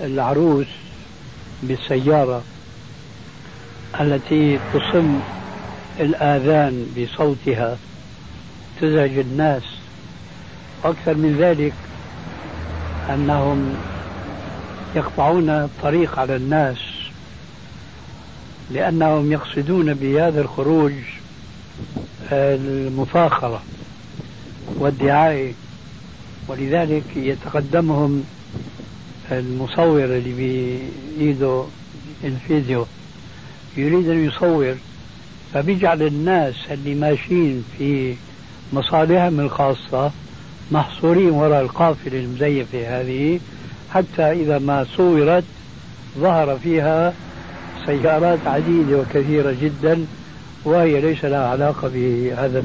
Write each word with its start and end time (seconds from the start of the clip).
العروس 0.00 0.66
بالسيارة 1.62 2.42
التي 4.00 4.58
تصم 4.74 5.20
الآذان 6.00 6.86
بصوتها 6.96 7.76
تزعج 8.80 9.18
الناس. 9.18 9.62
أكثر 10.84 11.14
من 11.14 11.36
ذلك 11.40 11.72
أنهم 13.10 13.74
يقطعون 14.96 15.50
الطريق 15.50 16.18
على 16.18 16.36
الناس 16.36 16.78
لأنهم 18.70 19.32
يقصدون 19.32 19.94
بهذا 19.94 20.40
الخروج 20.40 20.92
المفاخرة 22.32 23.62
والدعاية 24.78 25.52
ولذلك 26.48 27.04
يتقدمهم 27.16 28.24
المصور 29.32 30.04
اللي 30.04 30.32
بإيده 31.18 31.64
الفيديو 32.24 32.86
يريد 33.76 34.08
أن 34.08 34.24
يصور. 34.24 34.74
فبيجعل 35.54 36.02
الناس 36.02 36.54
اللي 36.70 36.94
ماشيين 36.94 37.64
في 37.78 38.14
مصالحهم 38.72 39.40
الخاصة 39.40 40.10
محصورين 40.70 41.30
وراء 41.30 41.62
القافلة 41.62 42.20
المزيفة 42.20 43.00
هذه 43.00 43.40
حتى 43.90 44.22
إذا 44.22 44.58
ما 44.58 44.86
صورت 44.96 45.44
ظهر 46.18 46.58
فيها 46.58 47.14
سيارات 47.86 48.38
عديدة 48.46 48.98
وكثيرة 48.98 49.56
جدا 49.62 50.06
وهي 50.64 51.00
ليس 51.00 51.24
لها 51.24 51.48
علاقة 51.48 51.90
بهذا 51.94 52.64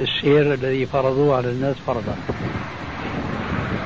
السير 0.00 0.54
الذي 0.54 0.86
فرضوه 0.86 1.36
على 1.36 1.50
الناس 1.50 1.76
فرضا. 1.86 2.16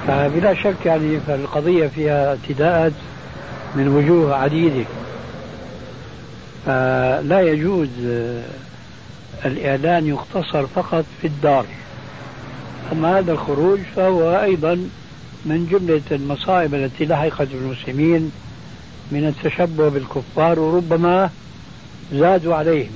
فبلا 0.08 0.54
شك 0.54 0.86
يعني 0.86 1.20
فالقضية 1.20 1.86
فيها 1.86 2.28
اعتداءات 2.28 2.92
من 3.74 3.88
وجوه 3.88 4.36
عديدة. 4.36 4.84
فلا 6.66 7.40
يجوز 7.40 7.88
الإعلان 9.44 10.06
يقتصر 10.06 10.66
فقط 10.66 11.04
في 11.20 11.26
الدار. 11.26 11.66
أما 12.92 13.18
هذا 13.18 13.32
الخروج 13.32 13.78
فهو 13.96 14.42
أيضا 14.42 14.74
من 15.44 15.66
جملة 15.70 16.02
المصائب 16.10 16.74
التي 16.74 17.04
لحقت 17.04 17.48
بالمسلمين 17.48 18.32
من 19.12 19.26
التشبه 19.26 19.88
بالكفار 19.88 20.60
وربما 20.60 21.30
زادوا 22.12 22.54
عليهم. 22.54 22.92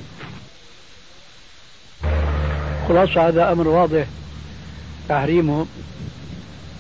خلاصة 2.89 3.29
هذا 3.29 3.53
أمر 3.53 3.69
واضح. 3.69 4.07
تحريمه 5.09 5.67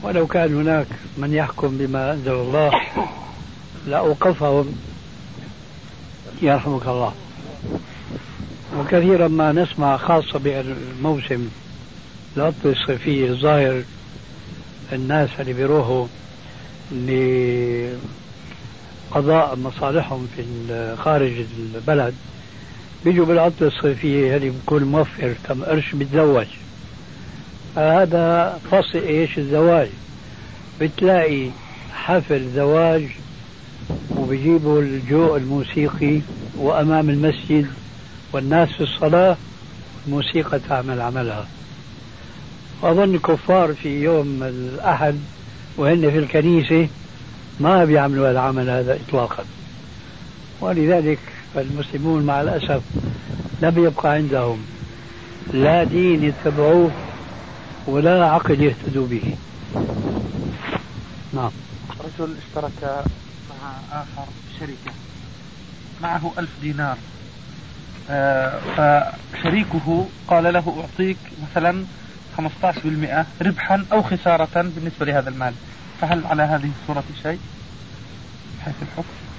ولو 0.02 0.26
كان 0.26 0.54
هناك 0.54 0.86
من 1.16 1.32
يحكم 1.34 1.78
بما 1.78 2.12
أنزل 2.12 2.32
الله 2.32 2.70
لأوقفهم. 3.86 4.74
يرحمك 6.42 6.86
الله. 6.86 7.12
وكثيرا 8.78 9.28
ما 9.28 9.52
نسمع 9.52 9.96
خاصة 9.96 10.38
بالموسم 10.38 11.48
العطلة 12.36 12.72
الصيفية 12.72 13.30
الظاهر 13.30 13.82
الناس 14.92 15.28
اللي 15.40 15.52
بيروحوا 15.52 16.06
لقضاء 19.10 19.56
مصالحهم 19.56 20.28
في 20.36 20.96
خارج 20.98 21.32
البلد. 21.74 22.14
بيجوا 23.04 23.26
بالعطلة 23.26 23.68
الصيفية 23.68 24.36
اللي 24.36 24.50
بيكون 24.50 24.82
موفر 24.82 25.34
كم 25.48 25.64
قرش 25.64 25.94
بيتزوج. 25.94 26.46
هذا 27.76 28.58
فصل 28.70 28.98
إيش؟ 28.98 29.38
الزواج. 29.38 29.88
بتلاقي 30.80 31.48
حفل 31.94 32.48
زواج 32.54 33.06
وبيجيبوا 34.16 34.80
الجو 34.80 35.36
الموسيقي 35.36 36.20
وأمام 36.56 37.10
المسجد 37.10 37.66
والناس 38.32 38.68
في 38.68 38.80
الصلاة 38.80 39.36
الموسيقى 40.06 40.60
تعمل 40.68 41.00
عملها. 41.00 41.46
أظن 42.82 43.14
الكفار 43.14 43.74
في 43.74 44.02
يوم 44.02 44.42
الأحد 44.42 45.18
وهن 45.76 46.10
في 46.10 46.18
الكنيسة 46.18 46.88
ما 47.60 47.84
بيعملوا 47.84 48.30
العمل 48.30 48.70
هذا 48.70 48.98
إطلاقا. 49.08 49.44
ولذلك 50.60 51.18
فالمسلمون 51.54 52.22
مع 52.22 52.40
الأسف 52.40 52.82
لم 53.62 53.84
يبقى 53.84 54.12
عندهم 54.12 54.58
لا 55.52 55.84
دين 55.84 56.24
يتبعوه 56.24 56.90
ولا 57.86 58.24
عقل 58.30 58.60
يهتدوا 58.62 59.06
به. 59.06 59.36
نعم. 61.32 61.50
رجل 62.00 62.34
اشترك 62.46 63.04
مع 63.50 63.72
آخر 63.92 64.26
شركة 64.60 64.94
معه 66.02 66.32
ألف 66.38 66.50
دينار. 66.62 66.96
آه 68.10 68.60
فشريكه 68.76 70.06
قال 70.28 70.44
له 70.44 70.80
أعطيك 70.80 71.16
مثلا 71.42 71.84
15% 72.38 73.26
ربحا 73.42 73.84
أو 73.92 74.02
خسارة 74.02 74.62
بالنسبة 74.62 75.06
لهذا 75.06 75.30
المال. 75.30 75.54
فهل 76.00 76.26
على 76.26 76.42
هذه 76.42 76.70
الصورة 76.80 77.04
شيء؟ 77.22 77.38
حيث 78.64 78.74
الحكم. 78.82 79.31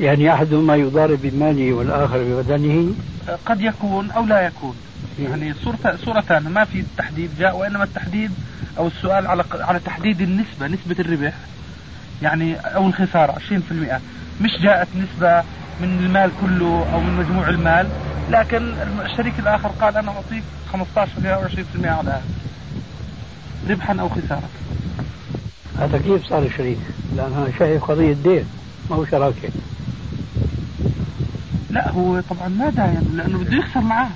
يعني 0.00 0.32
أحدهما 0.32 0.76
يضارب 0.76 1.18
بماله 1.22 1.72
والآخر 1.72 2.18
ببدنه؟ 2.18 2.94
قد 3.46 3.60
يكون 3.60 4.10
أو 4.10 4.26
لا 4.26 4.40
يكون. 4.40 4.74
يعني 5.18 5.54
صورة 5.54 5.96
صورتان 6.04 6.42
ما 6.42 6.64
في 6.64 6.84
تحديد 6.98 7.30
جاء 7.38 7.56
وإنما 7.56 7.84
التحديد 7.84 8.30
أو 8.78 8.86
السؤال 8.86 9.26
على 9.26 9.44
على 9.52 9.78
تحديد 9.78 10.20
النسبة 10.20 10.66
نسبة 10.66 10.96
الربح 10.98 11.34
يعني 12.22 12.56
أو 12.56 12.86
الخسارة 12.86 13.32
20% 13.32 14.00
مش 14.40 14.50
جاءت 14.62 14.88
نسبة 14.96 15.42
من 15.80 15.98
المال 16.04 16.30
كله 16.40 16.86
أو 16.92 17.00
من 17.00 17.16
مجموع 17.16 17.48
المال 17.48 17.88
لكن 18.30 18.74
الشريك 19.04 19.38
الآخر 19.38 19.68
قال 19.68 19.96
أنا 19.96 20.10
أعطيك 20.10 20.42
15% 20.72 21.26
أو 21.26 21.42
20% 21.82 21.86
على 21.86 22.20
ربحا 23.70 24.00
أو 24.00 24.08
خسارة. 24.08 24.48
هذا 25.78 25.98
كيف 25.98 26.26
صار 26.28 26.50
شريك؟ 26.56 26.78
لأنها 27.16 27.46
شايف 27.58 27.84
قضية 27.84 28.12
دين 28.12 28.44
ما 28.90 28.96
هو 28.96 29.04
شراكة. 29.04 29.48
لا 31.70 31.90
هو 31.90 32.20
طبعا 32.20 32.48
ما 32.48 32.70
داين 32.70 33.14
لأنه 33.16 33.38
بده 33.38 33.56
يخسر 33.56 33.80
معاه. 33.80 34.08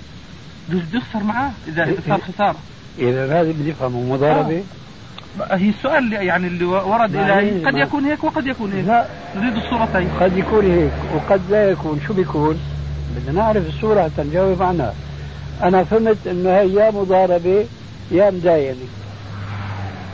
بده 0.69 0.99
يخسر 0.99 1.23
معاه 1.23 1.51
إذا 1.69 1.95
صار 2.09 2.21
خسارة 2.21 2.57
إذا 2.99 3.41
هذه 3.41 3.53
بدي 3.53 3.71
أفهمه 3.71 4.13
مضاربة 4.13 4.63
آه. 5.41 5.57
هي 5.57 5.69
السؤال 5.69 6.13
يعني 6.13 6.47
اللي 6.47 6.65
ورد 6.65 7.17
إلي 7.17 7.65
قد 7.67 7.77
يكون 7.77 8.05
هيك 8.05 8.25
وقد 8.25 8.47
يكون 8.47 8.73
هيك. 8.73 8.87
لا. 8.87 9.07
نريد 9.37 9.57
الصورتين. 9.57 10.09
قد 10.21 10.37
يكون 10.37 10.71
هيك 10.71 10.93
وقد 11.15 11.41
لا 11.51 11.71
يكون. 11.71 12.01
شو 12.07 12.15
بيكون؟ 12.15 12.61
بدنا 13.17 13.43
نعرف 13.43 13.69
الصورة 13.69 14.03
حتى 14.03 14.23
نجاوب 14.23 14.63
عنها. 14.63 14.95
أنا 15.63 15.85
فهمت 15.85 16.27
إنه 16.27 16.51
هي 16.51 16.75
يا 16.75 16.91
مضاربة 16.91 17.67
يا 18.11 18.31
مداينة 18.31 18.77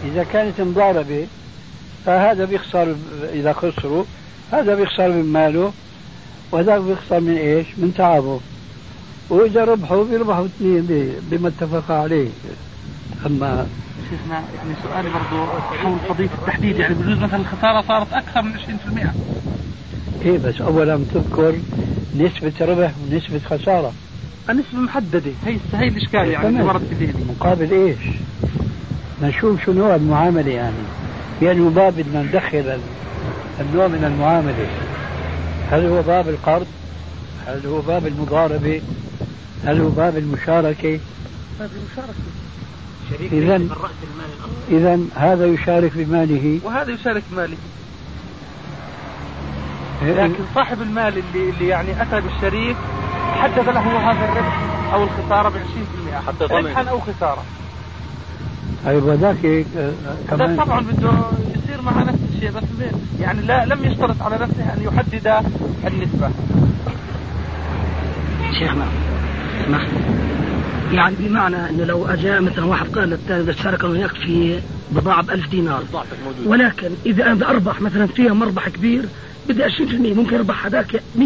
إذا 0.05 0.25
كانت 0.33 0.61
مضاربة 0.61 1.27
فهذا 2.07 2.45
بيخسر 2.45 2.97
إذا 3.33 3.53
خسروا 3.53 4.05
هذا 4.53 4.75
بيخسر 4.75 5.09
من 5.09 5.33
ماله. 5.33 5.73
وهذا 6.53 6.79
بيخسر 6.79 7.21
من 7.21 7.37
إيش؟ 7.37 7.67
من 7.77 7.95
تعبه. 7.95 8.41
وإذا 9.31 9.65
ربحوا 9.65 10.05
بيربحوا 10.05 10.47
اثنين 10.47 11.13
بما 11.31 11.49
اتفقا 11.49 11.95
عليه. 11.95 12.29
أما 13.27 13.67
شيخنا 14.11 14.35
يعني 14.35 14.75
سؤالي 14.83 15.09
برضه 15.11 15.47
حول 15.83 15.99
قضية 16.09 16.31
التحديد. 16.39 16.79
يعني 16.79 16.95
بجوز 16.95 17.19
مثلا 17.19 17.41
الخسارة 17.41 17.85
صارت 17.89 18.13
أكثر 18.13 18.43
من 18.43 18.53
20% 18.55 20.25
إيه 20.25 20.39
بس 20.39 20.61
أولا 20.61 21.01
تذكر 21.15 21.55
نسبة 22.17 22.53
ربح 22.61 22.93
ونسبة 23.03 23.39
خسارة. 23.39 23.93
النسبة 24.51 24.79
محددة. 24.79 25.33
هي 25.47 25.57
هي 25.73 25.89
الإشكال 25.89 26.29
يعني 26.29 26.49
اللي 26.49 26.63
ورد 26.63 26.83
في 26.99 27.13
مقابل 27.29 27.71
إيش؟ 27.73 27.99
نشوف 29.23 29.65
شو 29.65 29.73
نوع 29.73 29.95
المعاملة 29.95 30.51
يعني. 30.51 30.75
يعني 31.43 31.61
باب 31.61 31.95
بدنا 31.97 32.23
ندخل 32.23 32.79
النوع 33.61 33.89
من 33.89 34.05
المعاملة. 34.05 34.67
هل 35.71 35.87
هو 35.87 36.03
باب 36.03 36.29
القرض؟ 36.29 36.67
هل 37.47 37.67
هو 37.67 37.81
باب 37.81 38.07
المضاربة؟ 38.07 38.83
هل 39.65 39.81
هو 39.81 39.89
باب 39.89 40.17
المشاركة؟ 40.17 41.01
هذه 41.61 41.71
مشاركة 41.93 42.15
شريك 43.11 43.33
إذا 43.33 43.61
إذا 44.71 45.01
هذا 45.15 45.47
يشارك 45.47 45.93
بماله 45.95 46.61
وهذا 46.65 46.93
يشارك 46.93 47.23
بماله 47.33 47.57
إيه. 50.03 50.25
لكن 50.25 50.45
صاحب 50.55 50.83
المال 50.83 51.19
اللي 51.19 51.51
اللي 51.51 51.69
يعني 51.69 52.03
أتى 52.03 52.21
بالشريك 52.21 52.77
حدد 53.35 53.69
له 53.69 54.11
هذا 54.11 54.25
الربح 54.33 54.61
أو 54.93 55.03
الخسارة 55.03 55.49
ب 55.49 55.53
20% 55.53 56.27
حتى 56.27 56.45
ربحا 56.45 56.83
أو 56.83 57.01
خسارة 57.01 57.45
وذاك 58.87 59.45
آه، 59.77 59.93
كمان 60.31 60.57
طبعا 60.57 60.81
بده 60.81 61.11
يصير 61.79 61.91
مع 61.91 62.03
نفس 62.03 62.19
الشيء 62.35 62.51
بس 62.51 62.63
يعني 63.21 63.43
لا 63.43 63.65
لم 63.65 63.85
يشترط 63.85 64.23
على 64.23 64.39
نفسه 64.39 64.75
أن 64.75 64.83
يحدد 64.83 65.45
النسبة. 65.87 66.31
شيخنا 68.59 68.87
اسمح 69.65 69.87
يعني 70.93 71.15
بمعنى 71.19 71.71
إنه 71.71 71.85
لو 71.85 72.07
اجى 72.07 72.41
مثلا 72.41 72.65
واحد 72.65 72.87
قال 72.87 73.11
للثاني 73.11 73.43
إذا 73.43 73.51
اشترك 73.51 73.85
وياك 73.85 74.11
في 74.11 74.61
بضاعة 74.91 75.23
ب 75.23 75.31
1000 75.31 75.49
دينار 75.49 75.85
ولكن 76.47 76.91
إذا 77.07 77.25
أنا 77.27 77.35
بدي 77.35 77.45
أربح 77.45 77.81
مثلا 77.81 78.07
فيها 78.07 78.33
مربح 78.33 78.69
كبير 78.69 79.05
بدي 79.49 79.65
20% 79.65 79.71
ممكن 79.93 80.37
أربح 80.37 80.67
هذاك 80.67 80.97
100% 80.97 81.21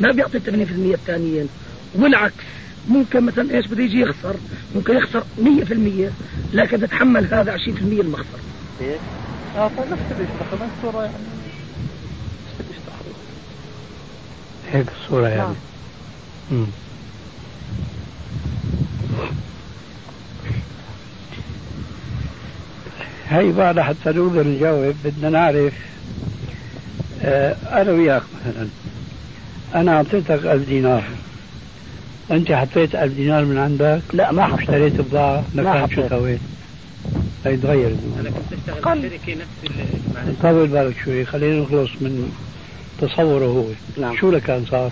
ما 0.00 0.12
بيعطي 0.12 0.40
80% 0.40 0.50
الثانيين. 0.50 1.48
والعكس 1.94 2.34
ممكن 2.88 3.24
مثلا 3.24 3.54
إيش 3.54 3.66
بده 3.66 3.82
يجي 3.82 4.00
يخسر؟ 4.00 4.34
ممكن 4.74 4.96
يخسر 4.96 5.22
100% 5.38 6.54
لكن 6.54 6.80
تتحمل 6.80 7.34
هذا 7.34 7.56
20% 7.56 7.68
المخسر. 7.80 8.38
إيه؟ 8.80 8.98
آه 9.56 9.70
نفس 9.78 10.12
اللي 10.12 10.66
الصورة 10.76 11.02
يعني. 11.02 11.18
هيك 14.72 14.88
الصورة 14.88 15.28
يعني. 15.28 15.56
نعم. 16.50 16.66
هي 23.24 23.52
بعد 23.52 23.80
حتى 23.80 24.08
نقدر 24.10 24.46
نجاوب 24.46 24.96
بدنا 25.04 25.30
نعرف 25.30 25.74
آه 27.20 27.80
أنا 27.82 27.92
وياك 27.92 28.22
مثلا. 28.32 28.68
أنا 29.74 29.96
أعطيتك 29.96 30.30
ألف 30.30 30.68
دينار. 30.68 31.04
أنت 32.30 32.52
حطيت 32.52 32.94
ألف 32.94 33.14
دينار 33.14 33.44
من 33.44 33.58
عندك؟ 33.58 34.02
لا 34.12 34.32
ما 34.32 34.54
اشتريت 34.54 35.00
بضاعة 35.00 35.44
مكان 35.54 35.90
شو 35.90 36.08
سويت؟ 36.08 36.40
هيتغير 37.44 37.96
أنا 38.20 38.30
كنت 38.30 38.52
أشتغل 38.68 39.02
في 39.02 39.08
شركه 39.08 39.34
نفس 39.34 40.38
طول 40.42 40.68
بالك 40.68 40.94
شوي 41.04 41.24
خلينا 41.24 41.62
نخلص 41.62 41.90
من 42.00 42.32
تصوره 43.00 43.44
هو. 43.44 43.64
نعم. 44.00 44.16
شو 44.16 44.30
لكان 44.30 44.64
صار؟ 44.70 44.90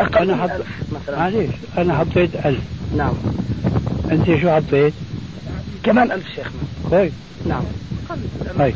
أقل 0.00 0.30
أنا 0.30 0.42
حط... 0.42 0.50
مثلا. 0.92 1.18
معليش 1.18 1.50
أنا 1.78 1.98
حطيت 1.98 2.46
ألف. 2.46 2.60
نعم. 2.96 3.14
أنت 4.12 4.40
شو 4.40 4.50
حطيت؟ 4.50 4.92
كمان 5.82 6.12
ألف 6.12 6.26
شيخنا 6.34 6.60
كويس 6.90 7.12
نعم. 7.46 7.62
طيب. 8.58 8.74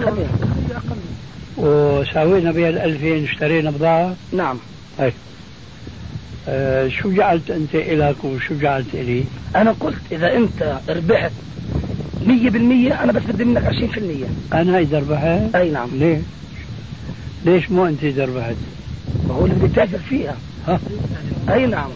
وساوينا 1.57 2.53
بها 2.53 2.69
الألفين 2.69 3.25
اشترينا 3.25 3.71
بضاعة؟ 3.71 4.15
نعم. 4.33 4.59
هاي 4.99 5.13
آه 6.49 6.89
شو 6.89 7.11
جعلت 7.13 7.51
أنت 7.51 7.75
إلك 7.75 8.25
وشو 8.25 8.55
جعلت 8.59 8.95
إلي؟ 8.95 9.25
أنا 9.57 9.73
قلت 9.81 9.99
إذا 10.13 10.37
أنت 10.37 10.79
ربحت 10.89 11.33
100% 12.27 12.29
أنا 13.03 13.13
بس 13.13 13.23
بدي 13.23 13.45
منك 13.45 13.65
20% 14.51 14.55
أنا 14.55 14.79
إذا 14.79 14.99
ربحت؟ 14.99 15.55
أي 15.55 15.71
نعم. 15.71 15.89
ليه؟ 15.93 16.21
ليش 17.45 17.71
مو 17.71 17.87
أنت 17.87 18.05
إذا 18.05 18.25
ربحت؟ 18.25 18.55
ما 19.29 19.35
هو 19.35 19.45
اللي 19.45 19.55
بدي 19.55 19.69
تاجر 19.69 19.99
فيها. 19.99 20.37
ها؟ 20.69 20.81
أي 21.49 21.67
نعم. 21.67 21.91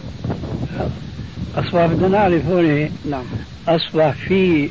أصبح 1.55 1.85
بدنا 1.85 2.07
نعرف 2.07 2.45
هون 2.45 2.89
نعم. 3.09 3.23
أصبح 3.67 4.11
في 4.11 4.69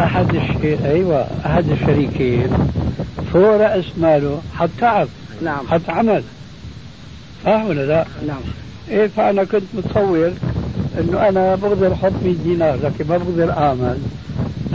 أحد 0.00 0.34
الشيء 0.34 0.78
أيوة 0.84 1.26
أحد 1.46 1.70
الشريكين 1.70 2.48
فوق 3.32 3.56
رأس 3.56 3.84
ماله 3.98 4.42
حط 4.54 4.70
تعب. 4.80 5.08
نعم. 5.42 5.66
حط 5.68 5.90
عمل. 5.90 6.22
صح 7.44 7.64
ولا 7.64 7.86
لا؟ 7.86 8.06
نعم. 8.26 8.40
إيه 8.90 9.06
فأنا 9.06 9.44
كنت 9.44 9.62
متصور 9.74 10.32
إنه 10.98 11.28
أنا 11.28 11.54
بقدر 11.54 11.92
أحط 11.92 12.12
100 12.24 12.34
دينار 12.44 12.78
لكن 12.82 13.08
ما 13.08 13.16
بقدر 13.16 13.52
أعمل. 13.52 13.98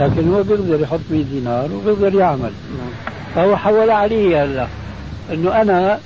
لكن 0.00 0.32
هو 0.32 0.42
بيقدر 0.42 0.80
يحط 0.80 1.00
100 1.10 1.22
دينار 1.22 1.72
وبيقدر 1.72 2.14
يعمل. 2.14 2.52
نعم. 2.78 3.14
فهو 3.34 3.56
حول 3.56 3.90
علي 3.90 4.36
هلا 4.36 4.66
إنه 5.32 5.60
أنا 5.60 6.00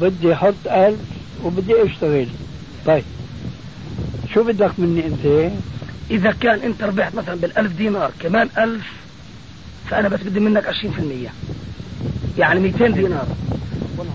بدي 0.00 0.32
أحط 0.32 0.54
1000 0.66 0.98
وبدي 1.44 1.82
أشتغل. 1.82 2.28
طيب 2.86 3.04
شو 4.34 4.42
بدك 4.44 4.70
مني 4.78 5.06
أنت؟ 5.06 5.52
إذا 6.10 6.32
كان 6.40 6.58
أنت 6.60 6.82
ربحت 6.82 7.14
مثلا 7.14 7.34
بالألف 7.34 7.72
دينار 7.72 8.10
كمان 8.20 8.48
ألف 8.58 8.92
فأنا 9.90 10.08
بس 10.08 10.20
بدي 10.20 10.40
منك 10.40 10.66
20% 10.66 10.70
يعني 12.38 12.60
200 12.60 12.88
دينار. 12.88 13.26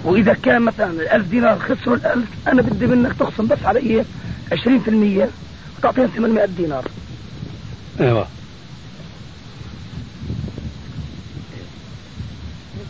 وإذا 0.03 0.33
كان 0.33 0.61
مثلا 0.61 0.91
الألف 0.91 1.27
دينار 1.27 1.59
خسروا 1.59 1.95
الألف 1.95 2.29
أنا 2.47 2.61
بدي 2.61 2.87
منك 2.87 3.13
تخصم 3.19 3.47
بس 3.47 3.59
علي 3.63 4.05
20% 4.51 4.55
وتعطيهم 5.77 6.07
800 6.15 6.45
دينار. 6.45 6.85
أيوه. 7.99 8.27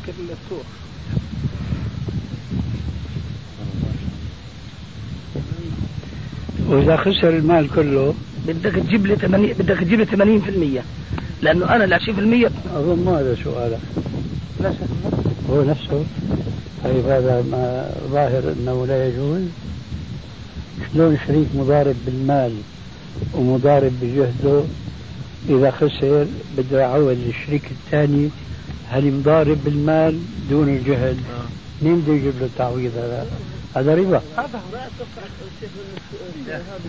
ممكن 0.08 0.14
السوق 0.24 0.66
وإذا 6.68 6.98
خسر 6.98 7.30
المال 7.30 7.70
كله 7.70 8.14
بدك 8.48 8.72
تجيب 8.72 9.06
لي 9.06 9.16
80 9.16 9.54
بدك 9.54 9.78
تجيب 9.78 10.00
لي 10.00 10.82
80% 10.82 10.84
لأنه 11.42 11.76
أنا 11.76 11.84
ال 11.84 11.94
20% 11.94 12.76
أظن 12.76 13.04
ما 13.06 13.20
هذا 13.20 13.36
سؤالك 13.44 13.80
لا 14.62 14.74
هو 15.50 15.64
نفسه. 15.64 16.06
طيب 16.84 17.06
هذا 17.06 17.46
ما 17.52 17.92
ظاهر 18.12 18.54
أنه 18.54 18.86
لا 18.88 19.08
يجوز. 19.08 19.42
شلون 20.94 21.18
شريك 21.28 21.48
مضارب 21.56 21.96
بالمال 22.06 22.54
ومضارب 23.34 23.92
بجهده 24.02 24.64
إذا 25.50 25.72
خسر 25.72 26.28
بده 26.58 26.80
يعوض 26.82 27.18
الشريك 27.28 27.64
الثاني 27.72 28.30
هل 28.92 29.12
مضارب 29.14 29.64
بالمال 29.64 30.20
دون 30.50 30.70
الجهد 30.70 31.18
آه. 31.18 31.84
مين 31.86 32.02
بده 32.02 32.14
يجيب 32.14 32.40
له 32.40 32.46
التعويض 32.46 32.92
هذا؟ 32.98 33.28
هذا 33.76 33.96
ربا. 33.96 34.22
هذا 34.38 34.62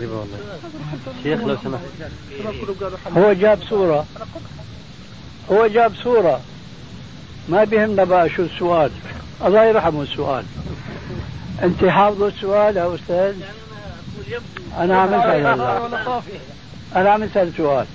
ربا 0.01 0.15
والله. 0.15 0.37
شيخ 1.23 1.39
لو 1.39 1.57
سمحت. 1.63 1.83
هو 3.17 3.33
جاب 3.33 3.59
صورة. 3.69 4.05
هو 5.51 5.67
جاب 5.67 5.93
صورة. 6.03 6.41
ما 7.49 7.63
بيهمنا 7.63 8.03
بقى 8.03 8.29
شو 8.29 8.43
السؤال. 8.43 8.91
الله 9.45 9.63
يرحمه 9.63 10.01
السؤال. 10.01 10.45
انت 11.63 11.85
حافظ 11.85 12.23
السؤال 12.23 12.77
يا 12.77 12.95
أستاذ؟ 12.95 13.35
أنا 14.77 14.97
عم 14.97 15.13
أسأل 15.13 15.45
أنا 16.95 17.09
عم 17.11 17.23
أسأل 17.23 17.51
سؤال. 17.57 17.85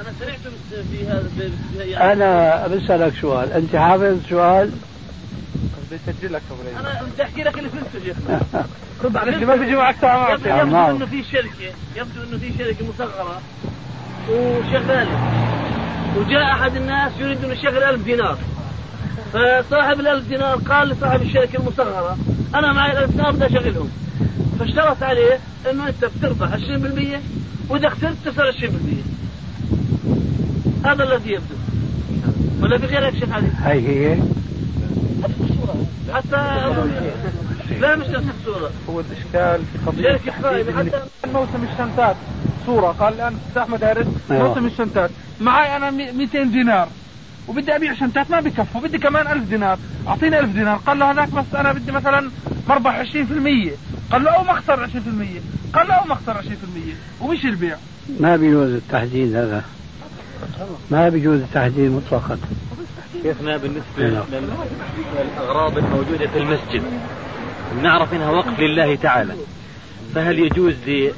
أنا 0.00 0.12
سمعت 0.20 0.54
في 0.90 1.06
هذا 1.08 2.12
أنا 2.12 2.66
بسألك 2.66 3.12
سؤال. 3.20 3.52
أنت 3.52 3.76
حافظ 3.76 4.02
السؤال 4.02 4.70
بيسجل 5.90 6.32
لك 6.32 6.42
أنا 6.80 7.02
بدي 7.02 7.22
أحكي 7.22 7.42
لك 7.42 7.58
اللي 7.58 7.68
فهمته 7.68 8.06
شيخنا 8.06 8.40
رد 9.04 9.16
عليك 9.16 9.42
ما 9.42 9.56
بيجي 9.56 9.76
معك 9.76 9.96
ساعة 10.00 10.32
يبدو, 10.32 10.48
يبدو 10.48 10.90
إنه 10.90 11.06
في 11.06 11.22
شركه 11.22 11.72
يبدو 11.96 12.22
إنه 12.22 12.38
في 12.38 12.52
شركة 12.58 12.88
مصغرة 12.88 13.40
وشغالة. 14.30 15.18
وجاء 16.16 16.42
أحد 16.42 16.76
الناس 16.76 17.12
يريد 17.18 17.44
إنه 17.44 17.54
يشغل 17.54 17.82
1000 17.82 18.04
دينار. 18.04 18.38
فصاحب 19.32 20.00
ال 20.00 20.08
1000 20.08 20.28
دينار 20.28 20.56
قال 20.56 20.88
لصاحب 20.88 21.22
الشركة 21.22 21.56
المصغرة 21.56 22.16
أنا 22.54 22.72
معي 22.72 22.92
ال 22.92 22.98
1000 22.98 23.10
دينار 23.10 23.32
بدي 23.32 23.46
أشغلهم. 23.46 23.90
فاشترط 24.58 25.02
عليه 25.02 25.38
إنه 25.70 25.88
أنت 25.88 26.04
بتربح 26.04 26.52
20% 26.52 27.20
وإذا 27.68 27.88
خسرت 27.88 28.16
تخسر 28.24 28.52
20% 28.52 29.15
هذا 30.86 31.04
الذي 31.04 31.30
يبدو. 31.32 31.54
ولا 32.60 32.78
في 32.78 32.86
غيرك 32.86 33.14
شيخ 33.14 33.32
علي؟ 33.32 33.48
هي. 33.64 34.12
هي 34.12 34.18
حتى 36.14 36.36
لا 37.80 37.96
مش 37.96 38.06
نفس 38.06 38.26
الصورة 38.40 38.70
هو 38.90 39.00
الإشكال 39.00 39.64
في 39.72 39.78
قضية 39.86 40.20
حتى 40.72 41.02
موسم 41.34 41.64
الشنتات 41.72 42.16
صورة. 42.66 42.86
قال 42.86 43.14
الآن 43.14 43.36
أحمد 43.58 43.84
هارس 43.84 44.06
أيوة. 44.30 44.48
موسم 44.48 44.66
الشنتات 44.66 45.10
معي 45.40 45.76
أنا 45.76 45.90
200 45.90 46.42
دينار. 46.42 46.88
وبدي 47.48 47.76
أبيع 47.76 47.94
شنتات 47.94 48.30
ما 48.30 48.40
بكفوا 48.40 48.80
بدي 48.80 48.98
كمان 48.98 49.26
1000 49.26 49.48
دينار. 49.48 49.78
أعطيني 50.08 50.38
1000 50.38 50.52
دينار. 50.52 50.76
قال 50.76 50.98
له 50.98 51.10
هذاك 51.10 51.28
بس 51.28 51.54
أنا 51.54 51.72
بدي 51.72 51.92
مثلا 51.92 52.30
مربح 52.68 52.98
20% 52.98 53.70
قال 54.12 54.24
له 54.24 54.30
أو 54.30 54.44
مخسر 54.44 54.86
20% 54.86 54.90
قال 55.72 55.88
له 55.88 55.94
أو 55.94 56.06
مخسر 56.06 56.34
20% 56.34 56.44
ومش 57.20 57.44
البيع. 57.44 57.76
ما 58.20 58.36
بيجوز 58.36 58.70
التحديد 58.70 59.36
هذا. 59.36 59.64
ما 60.90 61.08
بيجوز 61.08 61.40
التحديد 61.40 61.90
مطلقا. 61.90 62.38
شيخنا 63.22 63.56
بالنسبة 63.56 64.24
للأغراض 65.38 65.78
الموجودة 65.78 66.26
في 66.26 66.38
المسجد 66.38 66.82
نعرف 67.82 68.14
إنها 68.14 68.30
وقف 68.30 68.60
لله 68.60 68.94
تعالى. 68.94 69.34
فهل 70.14 70.38
يجوز 70.38 70.74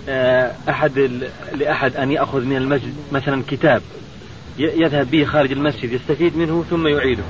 لأحد 0.06 1.20
لأحد 1.54 1.96
أن 1.96 2.12
يأخذ 2.12 2.44
من 2.44 2.56
المسجد 2.56 2.94
مثلا 3.12 3.42
كتاب 3.48 3.82
يذهب 4.58 5.10
به 5.10 5.24
خارج 5.24 5.52
المسجد 5.52 5.92
يستفيد 5.92 6.36
منه 6.36 6.64
ثم 6.70 6.86
يعيده؟ 6.86 7.22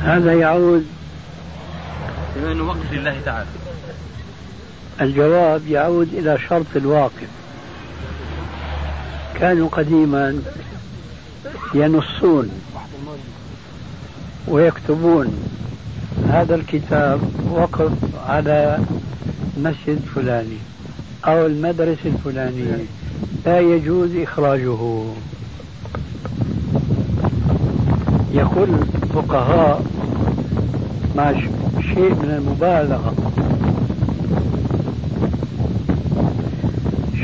هذا 0.00 0.32
يعود 0.32 0.86
بما 2.36 2.52
أنه 2.52 2.68
وقف 2.68 2.92
لله 2.92 3.16
تعالى. 3.24 3.46
الجواب 5.00 5.66
يعود 5.68 6.14
إلى 6.14 6.38
شرط 6.48 6.66
الواقف. 6.76 7.28
كانوا 9.40 9.68
قديما 9.68 10.42
ينصون 11.74 12.50
ويكتبون 14.48 15.26
هذا 16.28 16.54
الكتاب 16.54 17.20
وقف 17.50 17.92
على 18.28 18.78
مسجد 19.56 20.00
فلاني 20.14 20.58
أو 21.24 21.46
المدرسة 21.46 22.00
الفلانية. 22.06 22.84
لا 23.46 23.60
يجوز 23.60 24.16
إخراجه. 24.16 25.04
يقول 28.32 28.68
الفقهاء 29.02 29.82
مع 31.16 31.32
شيء 31.94 32.14
من 32.14 32.30
المبالغة. 32.38 33.14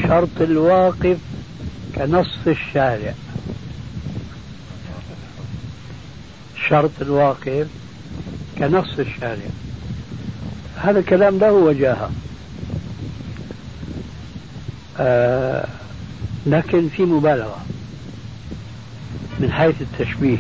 شرط 0.02 0.40
الواقف 0.40 1.19
كنص 1.97 2.39
الشارع. 2.47 3.15
شرط 6.69 6.91
الواقف 7.01 7.67
كنص 8.59 8.99
الشارع. 8.99 9.51
هذا 10.77 10.99
الكلام 10.99 11.39
له 11.39 11.53
وجاهة. 11.53 12.11
آه 14.99 15.69
لكن 16.47 16.89
في 16.89 17.03
مبالغة 17.03 17.65
من 19.41 19.53
حيث 19.53 19.75
التشبيه. 19.83 20.39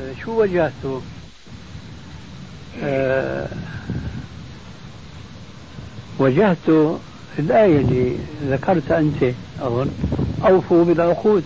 آه 0.00 0.12
شو 0.24 0.42
وجهته؟ 0.42 1.02
آه 2.82 3.48
وجهته 6.18 6.98
الآية 7.38 7.78
اللي 7.78 8.16
ذكرت 8.48 8.90
أنت 8.90 9.34
أظن. 9.60 9.90
أوفوا 10.46 10.84
بالعقود. 10.84 11.44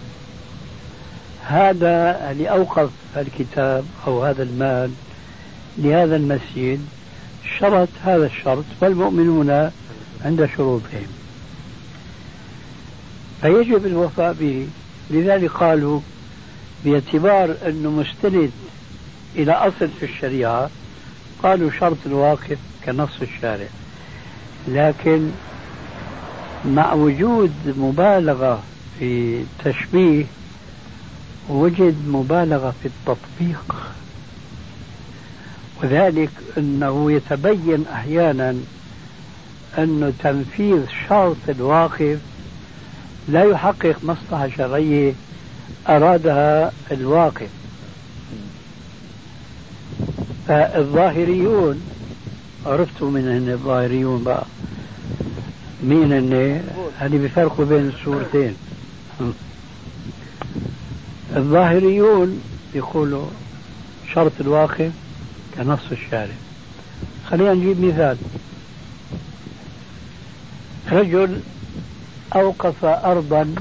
هذا 1.46 2.30
اللي 2.30 2.50
أوقف 2.50 2.90
الكتاب 3.16 3.84
أو 4.06 4.24
هذا 4.24 4.42
المال 4.42 4.90
لهذا 5.78 6.16
المسجد 6.16 6.80
شرط 7.58 7.88
هذا 8.04 8.26
الشرط 8.26 8.64
والمؤمنون 8.80 9.70
عند 10.24 10.48
شروطهم. 10.56 11.06
فيجب 13.40 13.86
الوفاء 13.86 14.32
به. 14.32 14.66
لذلك 15.10 15.50
قالوا 15.50 16.00
باعتبار 16.84 17.56
أنه 17.66 17.90
مستند 17.90 18.50
إلى 19.36 19.52
أصل 19.52 19.88
في 20.00 20.02
الشريعة 20.02 20.70
قالوا 21.42 21.70
شرط 21.70 21.96
الواقف 22.06 22.58
كنص 22.84 23.22
الشارع. 23.22 23.66
لكن 24.68 25.30
مع 26.64 26.92
وجود 26.92 27.52
مبالغة 27.78 28.62
في 28.98 29.42
تشبيه 29.64 30.24
وجد 31.48 31.96
مبالغة 32.08 32.74
في 32.82 32.88
التطبيق. 32.88 33.74
وذلك 35.82 36.30
أنه 36.58 37.12
يتبين 37.12 37.84
أحيانا 37.92 38.56
أن 39.78 40.12
تنفيذ 40.22 40.80
شرط 41.08 41.36
الواقف 41.48 42.18
لا 43.28 43.44
يحقق 43.44 43.96
مصلحة 44.02 44.48
شرعية 44.56 45.12
أرادها 45.88 46.72
الواقف. 46.92 47.48
فالظاهريون 50.48 51.80
عرفتوا 52.66 53.10
من 53.10 53.48
الظاهريون 53.52 54.24
بقى 54.24 54.44
مين 55.82 56.12
هن 56.12 56.62
هذه 56.98 57.24
بفرقوا 57.24 57.64
بين 57.64 57.88
الصورتين. 57.88 58.54
الظاهريون 61.36 62.42
يقولوا 62.74 63.26
شرط 64.14 64.32
الواقف 64.40 64.92
كنص 65.56 65.80
الشارع. 65.92 66.34
خلينا 67.30 67.54
نجيب 67.54 67.84
مثال. 67.84 68.16
رجل 70.92 71.40
أوقف 72.34 72.84
أرضا 72.84 73.54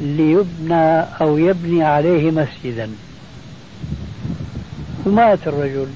ليبنى 0.00 1.00
أو 1.00 1.38
يبني 1.38 1.84
عليه 1.84 2.30
مسجدا. 2.30 2.90
ومات 5.06 5.38
الرجل. 5.46 5.86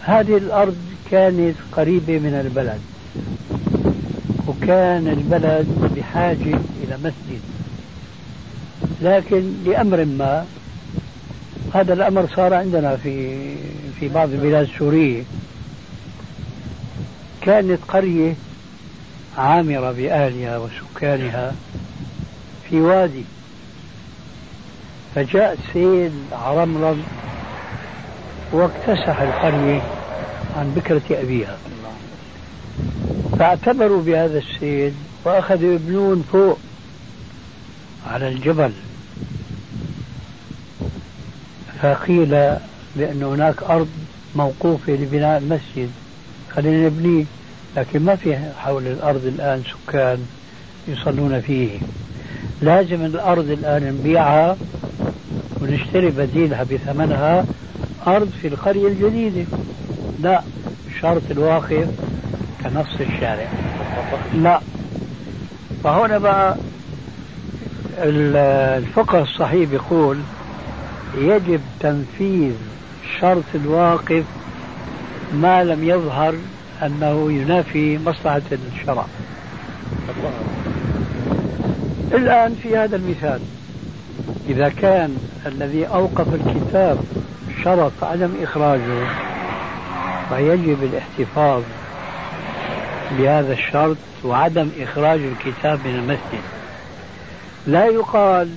هذه 0.00 0.36
الأرض 0.36 0.76
كانت 1.12 1.54
قريبة 1.72 2.18
من 2.18 2.34
البلد 2.34 2.80
وكان 4.46 5.08
البلد 5.08 5.92
بحاجة 5.96 6.58
إلى 6.82 6.96
مسجد. 7.04 7.40
لكن 9.02 9.52
لأمر 9.66 10.04
ما 10.04 10.46
هذا 11.74 11.92
الأمر 11.92 12.28
صار 12.36 12.54
عندنا 12.54 12.96
في 12.96 13.38
في 14.00 14.08
بعض 14.08 14.30
البلاد 14.30 14.68
السورية 14.68 15.22
كانت 17.40 17.78
قرية 17.88 18.34
عامرة 19.38 19.92
بأهلها 19.92 20.58
وسكانها 20.58 21.54
في 22.70 22.80
وادي. 22.80 23.24
فجاء 25.14 25.58
سيل 25.72 26.12
عرمرم 26.32 27.02
واكتسح 28.52 29.20
القرية. 29.20 29.82
عن 30.56 30.72
بكرة 30.76 31.02
أبيها. 31.10 31.58
فاعتبروا 33.38 34.02
بهذا 34.02 34.38
السيل 34.38 34.92
وأخذوا 35.24 35.74
يبنون 35.74 36.24
فوق 36.32 36.58
على 38.06 38.28
الجبل. 38.28 38.72
فقيل 41.82 42.30
بأن 42.96 43.22
هناك 43.22 43.62
أرض 43.62 43.88
موقوفة 44.36 44.92
لبناء 44.92 45.38
المسجد. 45.38 45.90
خلينا 46.54 46.86
نبنيه 46.86 47.24
لكن 47.76 48.02
ما 48.04 48.16
في 48.16 48.38
حول 48.58 48.86
الأرض 48.86 49.26
الآن 49.26 49.62
سكان 49.62 50.26
يصلون 50.88 51.40
فيه. 51.40 51.78
لازم 52.62 53.04
الأرض 53.04 53.50
الآن 53.50 53.98
نبيعها 54.00 54.56
ونشتري 55.60 56.10
بديلها 56.10 56.62
بثمنها 56.62 57.44
أرض 58.06 58.30
في 58.42 58.48
القرية 58.48 58.88
الجديدة. 58.88 59.44
لا 60.22 60.42
شرط 61.00 61.22
الواقف 61.30 61.88
كنص 62.64 63.00
الشارع. 63.00 63.48
لا. 64.34 64.60
فهنا 65.84 66.18
بقى 66.18 66.56
الفقه 67.98 69.22
الصحيح 69.22 69.70
يقول 69.72 70.18
يجب 71.18 71.60
تنفيذ 71.80 72.54
شرط 73.20 73.44
الواقف 73.54 74.24
ما 75.34 75.64
لم 75.64 75.84
يظهر 75.88 76.34
أنه 76.82 77.32
ينافي 77.32 77.98
مصلحة 78.06 78.42
الشرع. 78.52 79.04
الآن 82.12 82.54
في 82.62 82.76
هذا 82.76 82.96
المثال. 82.96 83.40
إذا 84.48 84.68
كان 84.68 85.16
الذي 85.46 85.86
أوقف 85.86 86.26
الكتاب 86.34 86.98
شرط 87.64 87.92
عدم 88.02 88.30
إخراجه 88.42 89.06
فيجب 90.32 90.82
الاحتفاظ 90.82 91.62
بهذا 93.18 93.52
الشرط 93.52 93.96
وعدم 94.24 94.68
إخراج 94.80 95.20
الكتاب 95.20 95.78
من 95.86 95.94
المسجد. 95.94 96.44
لا 97.66 97.86
يقال 97.86 98.48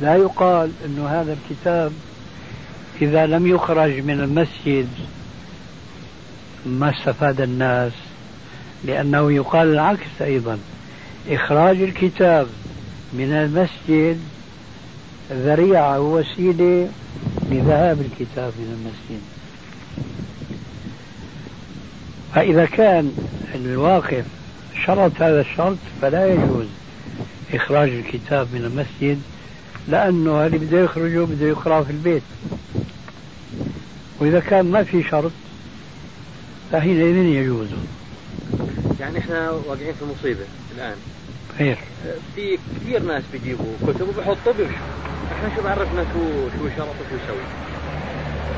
لا 0.00 0.16
يقال 0.16 0.72
أن 0.84 1.06
هذا 1.06 1.32
الكتاب 1.32 1.92
إذا 3.02 3.26
لم 3.26 3.46
يخرج 3.46 3.90
من 3.90 4.20
المسجد 4.20 4.88
ما 6.66 6.90
استفاد 6.90 7.40
الناس 7.40 7.92
لأنه 8.84 9.32
يقال 9.32 9.72
العكس 9.72 10.22
أيضا. 10.22 10.58
إخراج 11.28 11.82
الكتاب 11.82 12.46
من 13.12 13.32
المسجد 13.32 14.20
ذريعة 15.32 16.00
ووسيلة 16.00 16.88
لذهاب 17.50 18.00
الكتاب 18.00 18.52
من 18.58 18.78
المسجد. 18.78 19.22
فإذا 22.34 22.66
كان 22.66 23.12
الواقف 23.54 24.24
شرط 24.86 25.12
هذا 25.22 25.40
الشرط 25.40 25.76
فلا 26.02 26.26
يجوز 26.26 26.66
إخراج 27.54 27.88
الكتاب 27.88 28.48
من 28.54 28.64
المسجد 28.64 29.22
لأنه 29.88 30.46
اللي 30.46 30.58
بده 30.58 30.80
يخرجه 30.80 31.24
بده 31.24 31.46
يقرأه 31.46 31.82
في 31.82 31.90
البيت. 31.90 32.22
وإذا 34.20 34.40
كان 34.40 34.70
ما 34.70 34.82
في 34.82 35.02
شرط 35.02 35.32
فحينئذ 36.72 37.16
يجوز. 37.16 37.68
يعني 39.00 39.18
إحنا 39.18 39.50
واقعين 39.50 39.94
في 39.94 40.04
مصيبة 40.04 40.44
الآن. 40.76 40.96
خير 41.58 41.78
في 42.36 42.58
كثير 42.80 43.02
ناس 43.02 43.22
بيجيبوا 43.32 43.74
كتب 43.86 44.08
وبيحطوا 44.08 44.52
بيمشوا. 44.52 44.76
إحنا 45.32 45.56
شو 45.56 45.62
بعرفنا 45.62 46.04
شو 46.12 46.20
شو 46.58 46.68
شرط 46.76 46.88
وشو 46.88 47.24
يسوي؟ 47.24 47.44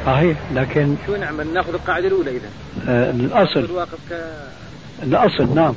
صحيح 0.07 0.39
لكن 0.55 0.97
شو 1.07 1.17
نعمل 1.17 1.53
ناخذ 1.55 1.75
القاعدة 1.75 2.09
الأولى 2.09 2.31
إذا. 2.31 2.49
آه 2.89 3.11
الأصل. 3.11 3.61
الواقف 3.61 3.99
ك 4.11 4.25
الأصل 5.03 5.55
نعم. 5.55 5.75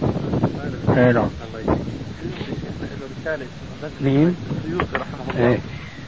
اي 0.90 1.14
نعم. 1.14 1.30
الله 1.48 1.60
يجزيك. 1.60 1.78
له 2.82 3.08
رسالة 3.22 3.46
مين؟ 4.02 4.36
السيوطي 4.66 4.98
رحمه 4.98 5.34
الله. 5.36 5.48
إيه. 5.48 5.60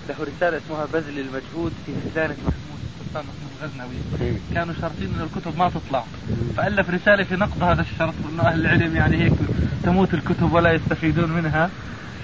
له 0.10 0.16
رسالة 0.22 0.58
اسمها 0.58 0.86
بذل 0.94 1.20
المجهود 1.20 1.74
في 1.86 1.92
خزانة 2.06 2.36
محمود 2.48 2.80
السلطان 3.02 3.24
محمود 3.24 3.52
الغزنوي. 3.62 3.98
إيه. 4.22 4.38
كانوا 4.54 4.74
شرطين 4.82 5.14
انه 5.16 5.24
الكتب 5.24 5.58
ما 5.58 5.70
تطلع. 5.70 6.04
فألف 6.58 6.90
رسالة 6.90 7.24
في 7.24 7.36
نقض 7.36 7.64
هذا 7.64 7.82
الشرط 7.82 8.14
إنه 8.34 8.44
أهل 8.44 8.62
العلم 8.62 8.96
يعني 8.96 9.18
هيك 9.18 9.34
تموت 9.84 10.14
الكتب 10.14 10.54
ولا 10.54 10.72
يستفيدون 10.74 11.32
منها. 11.32 11.70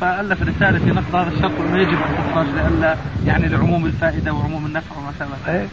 فألف 0.01 0.41
رسالة 0.41 0.79
في 0.79 0.91
نقض 0.91 1.15
هذا 1.15 1.31
الشرط 1.31 1.51
انه 1.59 1.77
يجب 1.77 1.91
أن 1.91 2.31
تخرج 2.31 2.45
لئلا 2.47 2.95
يعني 3.27 3.47
لعموم 3.47 3.85
الفائدة 3.85 4.33
وعموم 4.33 4.65
النفع 4.65 4.95
وما 4.97 5.11
شابه 5.19 5.31
ذلك. 5.47 5.59
إيه. 5.59 5.67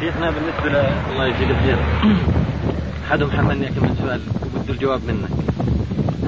شيخنا 0.00 0.30
بالنسبة 0.30 0.80
ل... 0.80 0.86
الله 1.12 1.26
يجزيك 1.26 1.48
خير 1.64 1.76
أحدهم 3.08 3.30
حملني 3.30 3.66
كم 3.66 3.94
سؤال 4.02 4.20
وبده 4.56 4.72
الجواب 4.72 5.00
منك. 5.08 5.28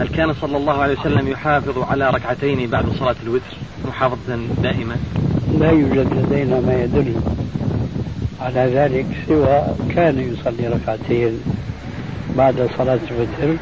هل 0.00 0.08
كان 0.08 0.32
صلى 0.32 0.56
الله 0.56 0.82
عليه 0.82 1.00
وسلم 1.00 1.28
يحافظ 1.28 1.78
على 1.78 2.10
ركعتين 2.10 2.70
بعد 2.70 2.84
صلاة 2.98 3.16
الوتر 3.22 3.56
محافظة 3.88 4.38
دائمة؟ 4.62 4.96
لا 5.58 5.70
يوجد 5.70 6.14
لدينا 6.14 6.60
ما 6.60 6.74
يدل 6.74 7.14
على 8.40 8.60
ذلك 8.74 9.06
سوى 9.28 9.62
كان 9.94 10.18
يصلي 10.18 10.68
ركعتين 10.68 11.40
بعد 12.36 12.68
صلاة 12.78 12.98
الوتر. 13.10 13.56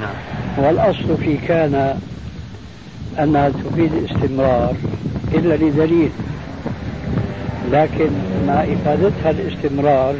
نعم. 0.00 0.64
والأصل 0.64 1.16
في 1.16 1.36
كان 1.36 2.00
أنها 3.18 3.48
تفيد 3.48 3.90
استمرار 3.94 4.74
إلا 5.34 5.54
لدليل 5.54 6.10
لكن 7.72 8.10
مع 8.46 8.64
إفادتها 8.64 9.30
الاستمرار 9.30 10.14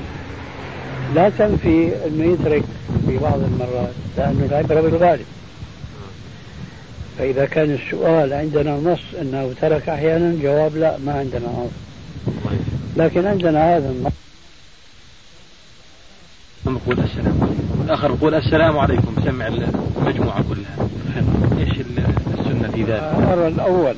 لا 1.15 1.29
تنفي 1.29 1.93
أنه 2.07 2.25
يترك 2.25 2.65
في 3.07 3.19
بعض 3.19 3.39
المرات 3.41 3.93
لأنه 4.17 4.47
العبرة 4.51 4.81
بالغالب 4.81 5.27
فإذا 7.19 7.47
كان 7.47 7.71
السؤال 7.71 8.33
عندنا 8.33 8.77
نص 8.77 9.01
أنه 9.21 9.53
ترك 9.61 9.89
أحيانا 9.89 10.43
جواب 10.43 10.77
لا 10.77 10.99
ما 11.07 11.13
عندنا 11.13 11.47
نص. 11.47 11.71
لكن 12.97 13.27
عندنا 13.27 13.77
هذا 13.77 13.91
النص. 13.91 14.13
السلام 16.99 17.39
عليكم. 17.43 17.83
الآخر 17.85 18.11
يقول 18.11 18.35
السلام 18.35 18.79
عليكم. 18.79 19.15
سمع 19.25 19.47
المجموعة 19.47 20.45
كلها. 20.49 20.89
إيش 21.61 21.71
السنة 21.71 22.71
في 22.75 22.83
ذلك؟ 22.83 23.02
أرى 23.33 23.49
الأول 23.49 23.95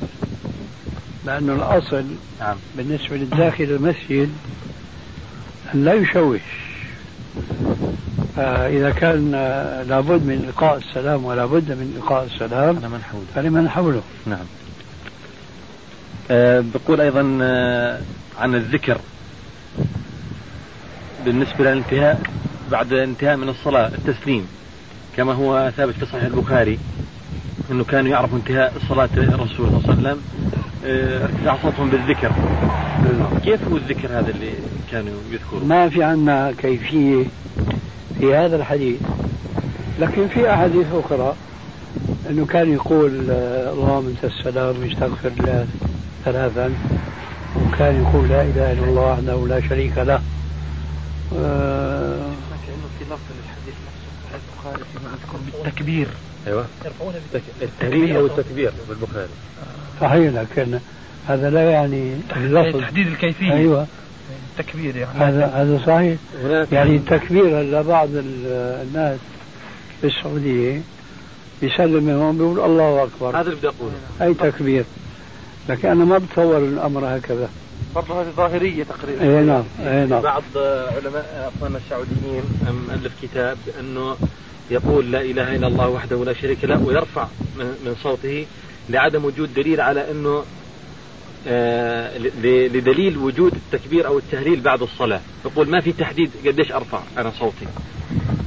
لأنه 1.25 1.53
الأصل 1.53 2.05
نعم. 2.39 2.55
بالنسبة 2.77 3.17
للداخل 3.17 3.63
المسجد 3.63 4.29
أن 5.75 5.85
لا 5.85 5.93
يشوش. 5.93 6.41
آه، 8.37 8.67
إذا 8.67 8.89
كان 8.89 9.31
آه، 9.35 9.83
لابد 9.83 10.25
من 10.25 10.43
إلقاء 10.47 10.77
السلام 10.77 11.25
ولا 11.25 11.45
بد 11.45 11.71
من 11.71 11.93
إلقاء 11.97 12.25
السلام 12.25 12.77
أنا 12.77 12.87
من 12.87 13.03
حوله. 13.03 13.25
فلمن 13.35 13.69
حوله. 13.69 14.01
نعم. 14.25 14.45
آه 16.31 16.63
بقول 16.73 17.01
أيضا 17.01 17.39
آه 17.41 17.99
عن 18.39 18.55
الذكر. 18.55 18.97
بالنسبة 21.25 21.63
للانتهاء 21.63 22.21
بعد 22.71 22.93
انتهاء 22.93 23.37
من 23.37 23.49
الصلاة 23.49 23.87
التسليم 23.87 24.47
كما 25.17 25.33
هو 25.33 25.71
ثابت 25.77 25.93
في 25.93 26.05
صحيح 26.05 26.23
البخاري 26.23 26.79
أنه 27.73 27.83
كانوا 27.83 28.11
يعرفوا 28.11 28.37
انتهاء 28.37 28.73
صلاة 28.89 29.09
الرسول 29.17 29.49
صلى 29.49 29.67
الله 29.67 29.83
عليه 29.89 29.93
وسلم 29.93 30.21
آه، 30.85 31.23
ارتفاع 31.23 31.57
صوتهم 31.61 31.89
بالذكر. 31.89 32.31
كيف 33.43 33.67
هو 33.67 33.77
الذكر 33.77 34.07
هذا 34.07 34.29
اللي 34.29 34.51
كانوا 34.91 35.13
يذكرون 35.31 35.67
ما 35.67 35.89
في 35.89 36.03
عنا 36.03 36.53
كيفية 36.57 37.25
في 38.19 38.35
هذا 38.35 38.55
الحديث. 38.55 38.99
لكن 39.99 40.27
في 40.27 40.53
أحاديث 40.53 40.85
أخرى 40.93 41.35
أنه 42.29 42.45
كان 42.45 42.73
يقول 42.73 43.27
آه، 43.31 43.73
اللهم 43.73 44.07
أنت 44.07 44.33
السلام 44.33 44.75
يستغفر 44.83 45.31
الله 45.39 45.67
ثلاثا. 46.25 46.73
وكان 47.55 48.01
يقول 48.01 48.29
لا 48.29 48.41
إله 48.41 48.71
إلا 48.71 48.83
الله 48.83 49.11
وحده 49.11 49.47
لا 49.47 49.67
شريك 49.69 49.97
له. 49.97 50.21
آه، 51.37 52.17
كأنه 52.65 52.87
في 52.99 53.05
لفظ 53.05 53.27
للحديث 53.37 53.75
نفسه 53.87 54.35
البخاري 54.35 54.83
فيما 54.93 55.09
أذكر 55.13 55.37
بالتكبير. 55.63 56.07
أيوه. 56.47 56.65
التهليل 57.61 58.15
أو 58.15 58.25
التكبير 58.25 58.71
بالبخاري 58.89 59.29
صحيح 60.01 60.33
لكن 60.33 60.79
هذا 61.27 61.49
لا 61.49 61.71
يعني 61.71 62.15
اللفظ. 62.35 62.79
تحديد 62.79 63.07
الكيفية. 63.07 63.53
أيوة. 63.53 63.87
التكبير 64.59 64.95
يعني. 64.95 65.19
هذا 65.19 65.45
هذا 65.45 65.81
صحيح. 65.87 66.17
يعني 66.71 66.95
التكبير 66.95 67.59
هلا 67.61 67.81
بعض 67.81 68.09
ال- 68.15 68.81
الناس 68.87 69.19
في 70.01 70.07
السعودية 70.07 70.81
بيسلم 71.61 72.03
من 72.03 72.13
هون 72.13 72.37
بيقول 72.37 72.59
الله 72.59 73.03
أكبر. 73.03 73.29
هذا 73.39 73.41
اللي 73.41 73.55
بدي 73.55 73.67
أقوله. 73.67 73.93
أي 74.21 74.33
تكبير. 74.51 74.83
لكن 75.69 75.89
أنا 75.89 76.05
ما 76.05 76.17
بتصور 76.17 76.57
الأمر 76.57 77.17
هكذا. 77.17 77.49
برضه 77.95 78.21
هذه 78.21 78.27
ظاهرية 78.37 78.83
تقريبا. 78.83 79.21
أي 79.23 79.43
نعم. 79.45 79.63
أي 79.79 80.05
نعم. 80.05 80.21
بعض 80.21 80.43
علماء 80.55 81.51
اخواننا 81.57 81.77
السعوديين 81.77 82.43
مؤلف 82.89 83.11
كتاب 83.21 83.57
انه 83.79 84.15
يقول 84.71 85.11
لا 85.11 85.21
إله 85.21 85.55
إلا 85.55 85.67
الله 85.67 85.89
وحده 85.89 86.25
لا 86.25 86.33
شريك 86.33 86.63
له 86.63 86.83
ويرفع 86.83 87.27
من 87.57 87.65
من 87.65 87.95
صوته 88.03 88.45
لعدم 88.89 89.25
وجود 89.25 89.53
دليل 89.53 89.81
على 89.81 90.11
أنه 90.11 90.43
آه، 91.47 92.17
لدليل 92.47 93.17
وجود 93.17 93.53
التكبير 93.53 94.07
أو 94.07 94.17
التهليل 94.17 94.59
بعد 94.61 94.81
الصلاة. 94.81 95.21
يقول 95.45 95.69
ما 95.69 95.81
في 95.81 95.91
تحديد 95.91 96.31
قديش 96.45 96.71
أرفع 96.71 96.99
أنا 97.17 97.31
صوتي. 97.39 97.65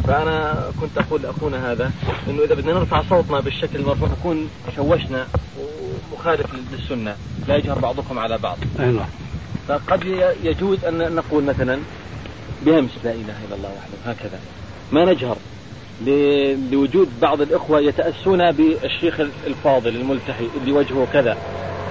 فأنا 0.06 0.70
كنت 0.80 0.98
أقول 0.98 1.22
لأخونا 1.22 1.72
هذا 1.72 1.92
إنه 2.28 2.42
إذا 2.44 2.54
بدنا 2.54 2.72
نرفع 2.72 3.02
صوتنا 3.02 3.40
بالشكل 3.40 3.78
المرفوع 3.78 4.08
نكون 4.08 4.50
شوشنا 4.76 5.26
ومخالف 6.12 6.46
للسنة. 6.72 7.16
لا 7.48 7.56
يجهر 7.56 7.78
بعضكم 7.78 8.18
على 8.18 8.38
بعض. 8.38 8.58
أي 8.80 8.86
نعم 8.86 9.08
فقد 9.68 10.04
يجوز 10.44 10.84
أن 10.84 11.14
نقول 11.14 11.44
مثلا 11.44 11.78
بهمس 12.66 12.90
لا 13.04 13.10
إله 13.10 13.44
إلا 13.48 13.56
الله 13.56 13.68
وحده 13.68 14.10
هكذا. 14.12 14.40
ما 14.92 15.04
نجهر. 15.04 15.36
لوجود 16.72 17.08
بعض 17.20 17.40
الإخوة 17.40 17.80
يتأسون 17.80 18.52
بالشيخ 18.52 19.20
الفاضل 19.46 19.96
الملتحي 19.96 20.48
اللي 20.60 20.72
وجهه 20.72 21.06
كذا. 21.12 21.36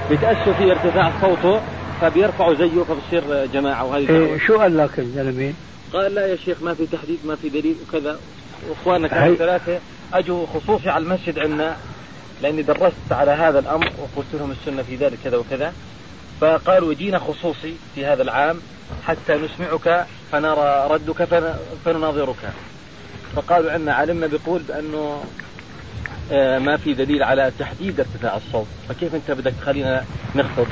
بيتأسوا 0.09 0.53
في 0.53 0.71
ارتفاع 0.71 1.11
صوته 1.21 1.61
فبيرفعوا 2.01 2.53
زيه 2.55 2.83
فبصير 2.83 3.45
جماعة 3.53 3.85
وهذه 3.85 4.09
إيه. 4.09 4.37
شو 4.47 4.57
قال 4.57 4.77
لك 4.77 4.99
الزلمة؟ 4.99 5.53
قال 5.93 6.15
لا 6.15 6.27
يا 6.27 6.35
شيخ 6.35 6.57
ما 6.63 6.73
في 6.73 6.85
تحديد 6.85 7.19
ما 7.25 7.35
في 7.35 7.49
دليل 7.49 7.75
وكذا. 7.87 8.19
واخواننا 8.69 9.07
كانوا 9.07 9.35
ثلاثة 9.35 9.79
أجوا 10.13 10.45
خصوصي 10.47 10.89
على 10.89 11.03
المسجد 11.03 11.39
عندنا 11.39 11.77
لأني 12.43 12.61
درست 12.61 13.11
على 13.11 13.31
هذا 13.31 13.59
الأمر 13.59 13.85
وقلت 13.99 14.27
لهم 14.33 14.51
السنة 14.51 14.83
في 14.83 14.95
ذلك 14.95 15.17
كذا 15.23 15.37
وكذا. 15.37 15.73
فقالوا 16.41 16.93
جينا 16.93 17.19
خصوصي 17.19 17.73
في 17.95 18.05
هذا 18.05 18.23
العام 18.23 18.57
حتى 19.07 19.33
نسمعك 19.33 20.05
فنرى 20.31 20.87
ردك 20.91 21.23
فن- 21.23 21.55
فنناظرك. 21.85 22.35
فقالوا 23.35 23.71
عندنا 23.71 23.93
علمنا 23.93 24.27
بيقول 24.27 24.61
بأنه 24.67 25.23
آه، 26.31 26.59
ما 26.59 26.77
في 26.77 26.93
دليل 26.93 27.23
على 27.23 27.51
تحديد 27.59 27.99
ارتفاع 27.99 28.37
الصوت. 28.37 28.67
فكيف 28.89 29.15
أنت 29.15 29.31
بدك 29.31 29.53
تخلينا 29.61 30.03
نخطب 30.35 30.65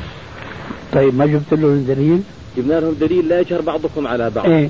طيب 0.93 1.15
ما 1.15 1.25
جبت 1.25 1.51
له 1.51 1.67
الدليل؟ 1.67 2.23
جبنا 2.57 2.79
لهم 2.79 2.93
دليل 2.93 3.27
لا 3.27 3.39
يجهر 3.39 3.61
بعضكم 3.61 4.07
على 4.07 4.29
بعض. 4.29 4.45
إيه. 4.45 4.69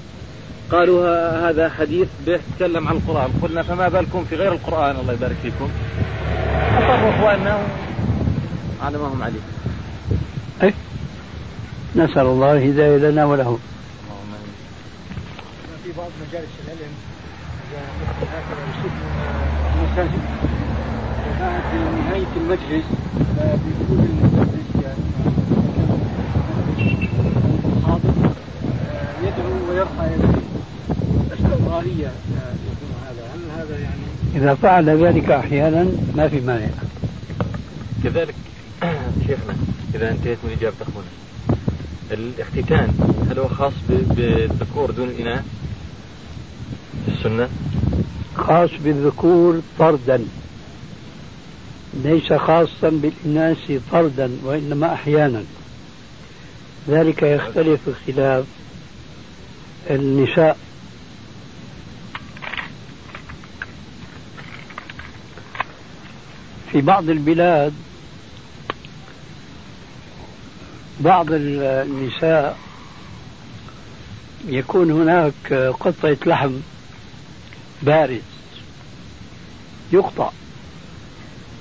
قالوا 0.71 1.49
هذا 1.49 1.69
حديث 1.69 2.08
بيتكلم 2.25 2.88
عن 2.88 2.95
القرآن. 2.95 3.29
قلنا 3.41 3.63
فما 3.63 3.88
بالكم 3.88 4.25
في 4.29 4.36
غير 4.36 4.51
القرآن؟ 4.51 4.95
الله 4.95 5.13
يبارك 5.13 5.36
فيكم. 5.41 5.69
أصروا 6.77 7.10
إخواننا 7.10 7.67
على 8.82 8.97
ما 8.97 9.08
هم 9.08 9.23
عليه 9.23 9.39
إيه. 10.63 10.73
نسأل 11.95 12.25
الله 12.25 12.51
الهداية 12.53 12.97
لنا 12.97 13.25
ولهم. 13.25 13.60
في 15.84 15.89
بعض 15.97 16.10
مجالس 16.27 16.49
العلم 16.65 16.93
وبعد 21.27 21.63
نهاية 21.99 22.27
المجلس 22.38 22.86
آه، 23.39 23.55
بيكون 23.55 23.99
المدرس 24.09 24.83
يعني 24.83 25.03
حاضر 27.86 28.09
آه، 28.09 29.27
يدعو 29.27 29.69
ويرفع 29.69 30.05
يديه 30.05 30.43
إذا 34.36 34.53
فعل 34.53 34.89
ذلك 35.05 35.31
أحيانا 35.31 35.88
ما 36.15 36.27
في 36.27 36.39
مانع. 36.41 36.67
كذلك 38.03 38.36
شيخنا 39.27 39.55
إذا 39.95 40.12
انتهيت 40.12 40.38
من 40.43 40.55
إجابة 40.59 40.75
أخونا 40.81 41.07
الاختتان 42.12 42.89
هل 43.29 43.39
هو 43.39 43.47
خاص 43.47 43.73
بالذكور 43.89 44.91
دون 44.91 45.09
الإناث؟ 45.09 45.43
السنة؟ 47.08 47.49
خاص 48.38 48.69
بالذكور 48.84 49.62
طردا 49.79 50.25
ليس 51.93 52.34
خاصا 52.34 52.89
بالإناث 52.89 53.71
طردا 53.91 54.32
وإنما 54.43 54.93
أحيانا. 54.93 55.43
ذلك 56.89 57.23
يختلف 57.23 57.79
اختلاف 57.89 58.45
النساء. 59.89 60.58
في 66.71 66.82
بعض 66.82 67.10
البلاد 67.10 67.73
بعض 70.99 71.25
النساء 71.32 72.58
يكون 74.47 74.91
هناك 74.91 75.53
قطعة 75.79 76.17
لحم. 76.25 76.53
بارز 77.86 78.22
يقطع. 79.91 80.30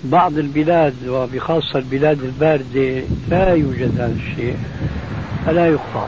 بعض 0.05 0.39
البلاد 0.39 0.95
وبخاصة 1.09 1.79
البلاد 1.79 2.23
الباردة 2.23 3.03
لا 3.29 3.55
يوجد 3.55 4.01
هذا 4.01 4.17
الشيء 4.17 4.57
فلا 5.47 5.67
يقطع. 5.67 6.07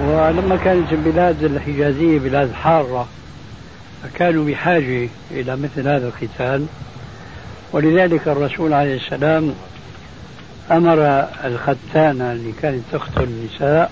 ولما 0.00 0.56
كانت 0.64 0.92
البلاد 0.92 1.44
الحجازية 1.44 2.18
بلاد 2.18 2.52
حارة 2.52 3.08
فكانوا 4.02 4.44
بحاجة 4.44 5.08
إلى 5.30 5.56
مثل 5.56 5.88
هذا 5.88 6.08
الختان 6.08 6.68
ولذلك 7.72 8.28
الرسول 8.28 8.72
عليه 8.72 8.96
السلام 8.96 9.54
أمر 10.70 11.04
الختانة 11.44 12.32
اللي 12.32 12.52
كانت 12.62 12.82
تختن 12.92 13.22
النساء 13.22 13.90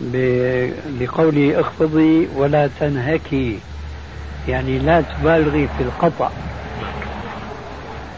بقوله 0.00 1.60
اخفضي 1.60 2.28
ولا 2.36 2.70
تنهكي. 2.80 3.58
يعني 4.48 4.78
لا 4.78 5.00
تبالغي 5.00 5.68
في 5.78 5.82
القطع. 5.82 6.30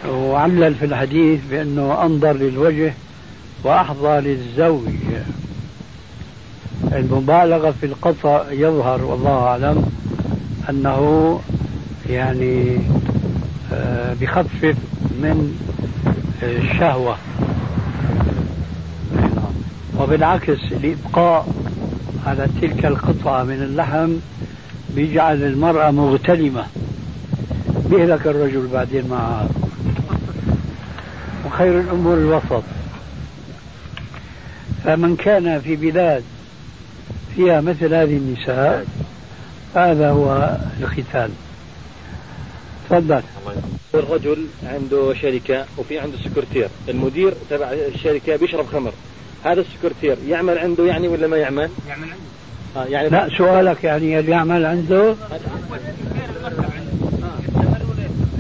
وعلل 0.09 0.75
في 0.75 0.85
الحديث 0.85 1.41
بأنه 1.51 2.05
أنظر 2.05 2.33
للوجه 2.33 2.95
وأحظى 3.65 4.21
للزوج. 4.21 4.89
المبالغة 6.93 7.75
في 7.81 7.87
القطع 7.87 8.45
يظهر 8.51 9.05
والله 9.05 9.39
أعلم 9.39 9.93
أنه 10.71 11.41
يعني 12.11 12.79
آه، 13.73 14.15
بخفف 14.21 14.77
من 15.23 15.59
الشهوة. 16.43 17.17
وبالعكس 20.01 20.59
الإبقاء 20.73 21.49
على 22.27 22.47
تلك 22.61 22.87
القطعة 22.87 23.43
من 23.43 23.63
اللحم 23.63 24.17
بيجعل 24.95 25.43
المرأة 25.43 25.91
مغتلمة 25.91 26.67
بيهلك 27.91 28.27
الرجل 28.27 28.67
بعدين 28.73 29.09
معها 29.09 29.49
وخير 31.47 31.81
الأمور 31.81 32.15
الوسط. 32.15 32.63
فمن 34.85 35.17
كان 35.17 35.61
في 35.61 35.77
بلاد 35.77 36.23
فيها 37.37 37.61
مثل 37.61 37.95
هذه 37.95 38.17
النساء 38.17 38.87
هذا 39.75 40.11
هو 40.11 40.57
الختان 40.81 41.31
تفضل. 42.91 43.23
الرجل 43.95 44.47
عنده 44.67 45.15
شركة 45.15 45.65
وفي 45.79 45.99
عنده 45.99 46.19
سكرتير. 46.25 46.69
المدير 46.89 47.35
تبع 47.51 47.73
الشركة 47.73 48.37
بيشرب 48.37 48.67
خمر. 48.67 48.93
هذا 49.45 49.61
السكرتير 49.61 50.17
يعمل 50.29 50.59
عنده 50.59 50.87
يعني 50.87 51.09
ولا 51.09 51.27
ما 51.27 51.37
يعمل؟ 51.37 51.71
يعمل 51.89 52.03
عنده. 52.03 52.15
آه 52.77 52.85
يعني 52.85 53.09
لا 53.09 53.29
سؤالك 53.39 53.85
يعني 53.85 54.19
اللي 54.19 54.31
يعمل 54.31 54.67
عنده. 54.67 55.15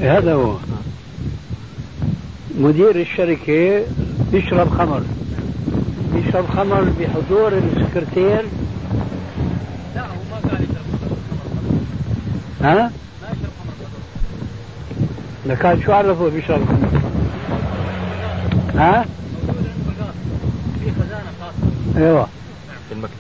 هذا 0.01 0.35
هو. 0.35 0.57
مدير 2.59 2.97
الشركة 2.97 3.83
بيشرب 4.33 4.71
خمر. 4.71 5.03
بيشرب 6.15 6.47
خمر 6.49 6.85
بحضور 7.01 7.53
السكرتير. 7.53 8.45
لا 9.95 10.03
هو 10.03 10.07
ما 10.31 10.41
كان 10.51 10.63
يشرب 10.63 10.85
ها؟ 12.63 12.75
ما 13.23 13.29
يشرب 13.29 13.53
خمر. 15.47 15.55
كان 15.55 15.83
شو 15.83 15.93
عرفه 15.93 16.29
بيشرب 16.29 16.67
خمر؟ 16.67 17.01
ها؟ 18.75 19.05
أيوه. 22.01 22.29
في 22.89 22.95
المكتب. 22.95 23.15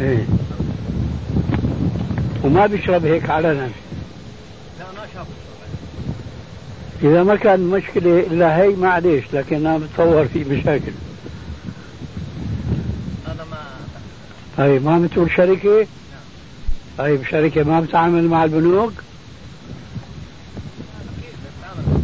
إيه. 0.00 0.24
وما 2.44 2.66
بيشرب 2.66 3.06
هيك 3.06 3.30
علنا. 3.30 3.52
لا 4.78 4.84
ما 4.96 5.06
شرب. 5.14 5.26
إذا 7.02 7.22
ما 7.22 7.36
كان 7.36 7.60
مشكلة 7.60 8.20
إلا 8.20 8.56
هي 8.62 8.68
معليش 8.68 9.24
لكن 9.32 9.56
أنا 9.56 9.78
بتصور 9.78 10.24
في 10.24 10.44
مشاكل 10.44 10.92
هذا 13.26 13.46
ما 13.50 13.56
طيب 14.58 14.84
ما 14.84 14.98
بتقول 14.98 15.30
شركة؟ 15.30 15.86
طيب 16.98 17.24
شركة 17.24 17.64
ما 17.64 17.80
بتعامل 17.80 18.28
مع 18.28 18.44
البنوك؟ 18.44 18.92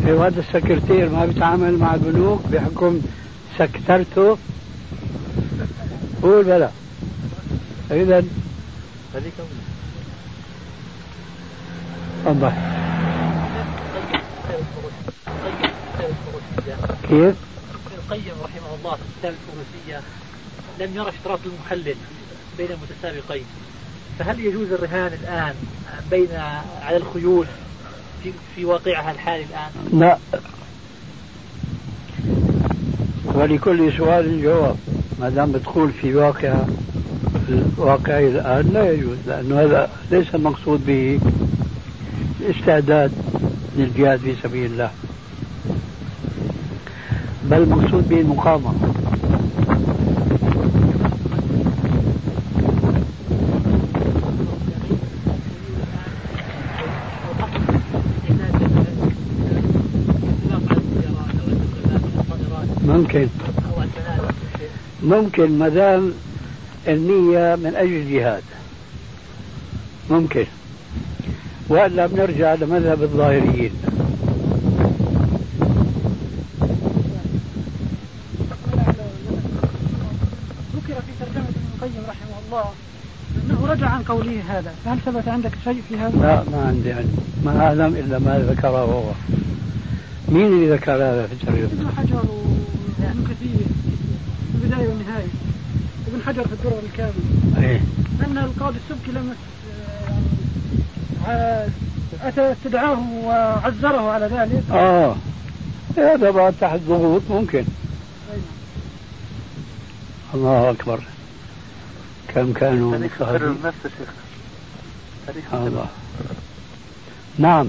أيوه 0.07 0.27
هذا 0.27 0.41
السكرتير 0.41 1.09
ما 1.09 1.27
بيتعامل 1.27 1.79
مع 1.79 1.95
البنوك 1.95 2.43
بحكم 2.53 3.01
سكترته. 3.59 4.39
قول 6.25 6.45
بلا 6.45 6.71
اذا 7.91 8.25
هذيك 9.15 9.33
تفضل 12.25 12.53
كيف؟ 17.03 17.35
ابن 17.75 17.95
القيم 17.99 18.35
رحمه 18.43 18.75
الله 18.75 18.95
في 18.95 19.03
كتاب 19.21 19.35
الفروسية 19.35 20.01
لم 20.81 20.97
يرى 20.97 21.09
اشتراط 21.09 21.39
المحلل 21.47 21.97
بين 22.59 22.69
المتسابقين 22.71 23.45
فهل 24.19 24.41
يجوز 24.41 24.73
الرهان 24.73 25.13
الآن 25.23 25.55
بين 26.11 26.29
على 26.83 26.97
الخيول 26.97 27.47
في 28.23 28.33
في 28.57 28.65
واقعها 28.65 29.11
الحالي 29.11 29.45
الآن؟ 29.45 29.71
لا 29.93 30.19
ولكل 33.35 33.93
سؤال 33.93 34.43
جواب 34.43 34.77
ما 35.21 35.29
دام 35.29 35.53
بتقول 35.53 35.91
في 35.93 36.15
واقع 36.15 36.55
الواقع 37.49 38.19
الآن 38.19 38.71
لا 38.75 38.93
يجوز 38.93 39.17
لأنه 39.27 39.61
هذا 39.61 39.89
ليس 40.11 40.35
المقصود 40.35 40.87
به 40.87 41.21
الاستعداد 42.41 43.13
للجهاد 43.77 44.19
في 44.19 44.35
سبيل 44.43 44.65
الله 44.71 44.91
بل 47.51 47.57
المقصود 47.63 48.09
به 48.09 48.21
المقاومة. 48.21 48.75
ممكن. 62.85 63.29
ممكن 65.03 65.59
ما 65.59 65.69
دام 65.69 66.13
النية 66.89 67.57
من 67.57 67.73
أجل 67.77 67.93
الجهاد. 67.93 68.43
ممكن. 70.11 70.47
وإلا 71.69 72.07
بنرجع 72.07 72.55
لمذهب 72.55 73.03
الظاهريين. 73.03 73.71
ذكر 80.77 80.95
في 80.95 81.13
ترجمة 81.21 81.49
ابن 81.49 81.67
القيم 81.75 82.03
رحمه 82.09 82.39
الله 82.47 82.65
أنه 83.45 83.73
رجع 83.73 83.89
عن 83.89 84.03
قوله 84.03 84.41
هذا. 84.49 84.75
فهل 84.85 84.99
ثبت 84.99 85.29
عندك 85.29 85.53
شيء 85.65 85.83
في 85.89 85.97
هذا؟ 85.97 86.19
لا 86.21 86.45
ما 86.53 86.67
عندي 86.67 86.93
علم 86.93 87.17
ما 87.45 87.61
أعلم 87.67 87.97
إلا 87.97 88.19
ما 88.19 88.39
ذكره 88.39 88.79
هو. 88.79 89.13
مين 90.29 90.47
اللي 90.47 90.71
ذكر 90.71 90.93
هذا 90.93 91.27
في 91.27 91.33
الترجمة؟ 91.33 91.65
ابن 91.65 91.89
حجر 91.97 92.25
وابن 93.15 93.25
كثير 93.25 93.67
في 94.53 94.65
البداية 94.65 94.89
والنهاية. 94.89 95.27
ابن 96.09 96.23
حجر 96.27 96.47
في 96.47 96.53
الدرر 96.53 96.81
الكامل. 96.93 97.13
إيه. 97.65 97.81
أن 98.27 98.39
القاضي 98.39 98.79
السبكي 98.85 99.13
لما 99.13 99.35
يعني 101.27 101.73
أتى 102.23 102.53
استدعاه 102.53 102.99
وعزره 103.25 104.11
على 104.11 104.27
ذلك. 104.27 104.63
آه. 104.71 105.17
هذا 105.97 106.31
بعد 106.31 106.55
تحت 106.61 106.79
ضغوط 106.89 107.23
ممكن. 107.31 107.65
الله 110.35 110.71
أكبر. 110.71 111.01
كم 112.35 112.53
كانوا 112.53 112.99
مضطهدين 112.99 113.57
نفس 113.65 113.77
الشيخ 113.85 114.09
تاريخ 115.27 115.55
الله. 115.55 115.87
نعم. 117.39 117.69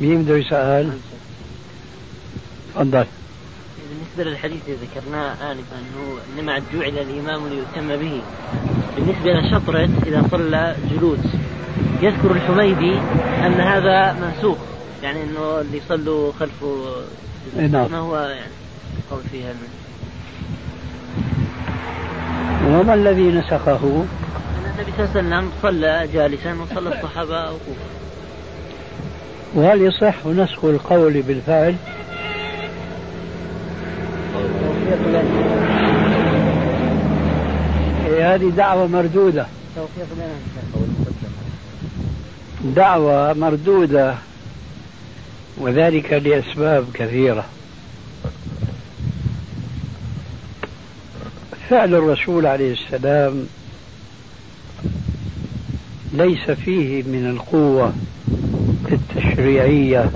مين 0.00 0.22
بده 0.22 0.36
يسأل؟ 0.36 0.98
تفضل. 2.74 3.06
بالنسبة 3.92 4.30
للحديث 4.30 4.62
اللي 4.68 4.78
ذكرناه 4.86 5.32
آنفا 5.32 5.76
أنه 5.76 6.18
إنما 6.38 6.62
جعل 6.74 6.98
الإمام 6.98 7.48
ليتم 7.48 7.96
به 7.96 8.22
بالنسبة 8.96 9.32
لشطرة 9.32 9.88
إذا 10.06 10.24
صلى 10.30 10.76
جلوس 10.90 11.18
يذكر 12.02 12.30
الحميدي 12.30 12.94
أن 13.46 13.60
هذا 13.60 14.12
منسوخ 14.12 14.58
يعني 15.02 15.22
أنه 15.22 15.60
اللي 15.60 15.78
يصلوا 15.78 16.32
خلفه 16.40 16.84
نعم. 17.56 17.90
ما 17.90 17.98
هو 17.98 18.16
يعني 18.16 18.52
قول 19.10 19.20
فيها 19.32 19.54
وما 22.68 22.94
الذي 22.94 23.22
نسخه؟ 23.22 24.04
النبي 24.74 24.92
صلى 24.96 25.20
الله 25.20 25.36
عليه 25.36 25.46
وسلم 25.46 25.50
صلى 25.62 26.08
جالسا 26.12 26.56
وصلى 26.62 26.94
الصحابة 26.94 27.44
وقوفا 27.44 27.92
وهل 29.54 29.82
يصح 29.82 30.26
نسخ 30.26 30.64
القول 30.64 31.22
بالفعل؟ 31.22 31.74
إيه، 38.06 38.34
هذه 38.34 38.48
دعوة 38.56 38.86
مردودة. 38.86 39.46
دعوة 42.64 43.32
مردودة 43.32 44.14
وذلك 45.58 46.12
لأسباب 46.12 46.84
كثيرة. 46.94 47.44
فعل 51.70 51.94
الرسول 51.94 52.46
عليه 52.46 52.72
السلام 52.72 53.46
ليس 56.12 56.50
فيه 56.50 57.02
من 57.02 57.30
القوة 57.30 57.92
التشريعية 58.92 60.10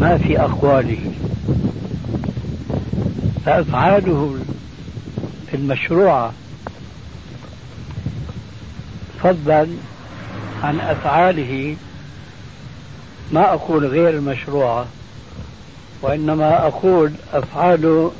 ما 0.00 0.18
في 0.18 0.40
أقواله. 0.40 1.11
فأفعاله 3.46 4.38
المشروعة 5.54 6.32
فضلا 9.22 9.66
عن 10.62 10.80
أفعاله. 10.80 11.76
ما 13.32 13.54
أقول 13.54 13.86
غير 13.86 14.08
المشروعة 14.08 14.86
وإنما 16.02 16.66
أقول 16.66 17.12
أفعاله 17.32 18.12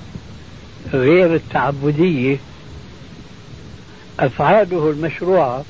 غير 0.92 1.34
التعبدية. 1.34 2.36
أفعاله 4.20 4.90
المشروعة 4.90 5.64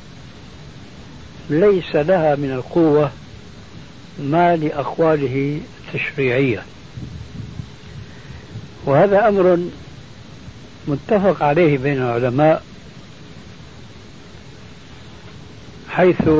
ليس 1.50 1.94
لها 1.94 2.36
من 2.36 2.52
القوة 2.52 3.10
ما 4.18 4.56
لأقواله 4.56 5.60
التشريعية. 5.88 6.62
وهذا 8.84 9.28
أمر 9.28 9.58
متفق 10.88 11.42
عليه 11.42 11.78
بين 11.78 11.96
العلماء 11.96 12.62
حيث 15.90 16.30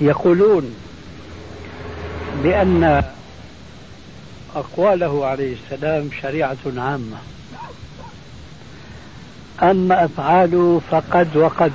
يقولون 0.00 0.74
بأن 2.42 3.04
أقواله 4.56 5.26
عليه 5.26 5.56
السلام 5.64 6.10
شريعة 6.22 6.56
عامة. 6.76 7.16
أما 9.62 10.04
أفعاله 10.04 10.80
فقد 10.90 11.36
وقد. 11.36 11.72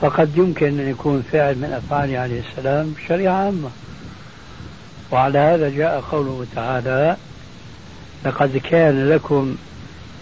فقد 0.00 0.36
يمكن 0.36 0.66
أن 0.66 0.90
يكون 0.90 1.24
فعل 1.32 1.54
من 1.54 1.72
أفعاله 1.72 2.18
عليه 2.18 2.42
السلام 2.50 2.94
شريعة 3.08 3.32
عامة. 3.32 3.70
وعلى 5.10 5.38
هذا 5.38 5.68
جاء 5.70 6.00
قوله 6.00 6.46
تعالى 6.54 7.16
لقد 8.24 8.56
كان 8.56 9.08
لكم 9.08 9.56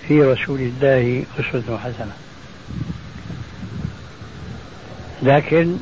في 0.09 0.22
رسول 0.22 0.61
الله 0.61 1.24
أسوة 1.40 1.79
حسنة. 1.79 2.12
لكن 5.22 5.77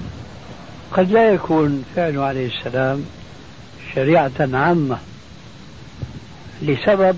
قد 0.93 1.11
لا 1.11 1.31
يكون 1.31 1.85
فعله 1.97 2.25
عليه 2.25 2.47
السلام 2.47 3.05
شريعة 3.95 4.33
عامة 4.41 4.99
لسبب 6.63 7.17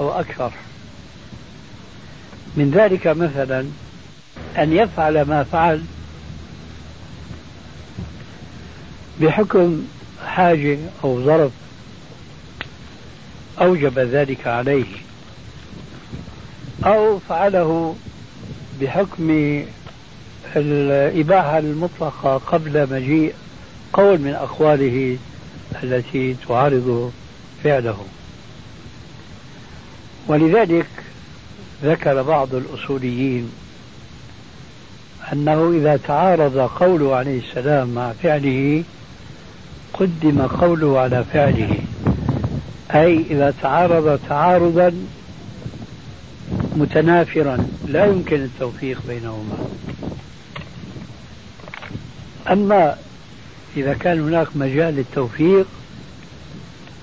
أو 0.00 0.10
أكثر. 0.20 0.52
من 2.56 2.70
ذلك 2.70 3.06
مثلا 3.06 3.66
أن 4.58 4.72
يفعل 4.72 5.22
ما 5.22 5.44
فعل 5.44 5.82
بحكم 9.20 9.86
حاجة 10.26 10.78
أو 11.04 11.24
ظرف 11.24 11.50
أوجب 13.60 13.98
ذلك 13.98 14.46
عليه 14.46 14.84
أو 16.84 17.18
فعله 17.18 17.96
بحكم 18.80 19.62
الإباحة 20.56 21.58
المطلقة 21.58 22.36
قبل 22.38 22.92
مجيء 22.92 23.34
قول 23.92 24.18
من 24.18 24.34
أقواله 24.34 25.18
التي 25.82 26.36
تعارض 26.48 27.12
فعله. 27.64 28.04
ولذلك 30.28 30.86
ذكر 31.84 32.22
بعض 32.22 32.54
الأصوليين 32.54 33.52
أنه 35.32 35.72
إذا 35.76 35.96
تعارض 35.96 36.58
قوله 36.58 37.16
عليه 37.16 37.40
السلام 37.40 37.88
مع 37.88 38.12
فعله 38.12 38.84
قدم 39.92 40.42
قوله 40.42 40.98
على 40.98 41.24
فعله. 41.32 41.76
أي 42.90 43.24
إذا 43.30 43.54
تعارض 43.62 44.20
تعارضا 44.28 44.92
متنافرا. 46.76 47.66
لا 47.88 48.06
يمكن 48.06 48.36
التوفيق 48.36 48.98
بينهما. 49.08 49.58
أما 52.50 52.96
إذا 53.76 53.94
كان 53.94 54.20
هناك 54.20 54.46
مجال 54.54 54.94
للتوفيق 54.96 55.66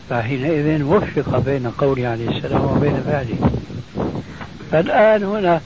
فحينئذ 0.10 0.84
وفق 0.84 1.40
بين 1.40 1.72
قوله 1.78 2.08
عليه 2.08 2.30
السلام 2.30 2.66
وبين 2.66 3.04
فعله. 3.06 3.52
فالآن 4.72 5.24
هنا 5.24 5.62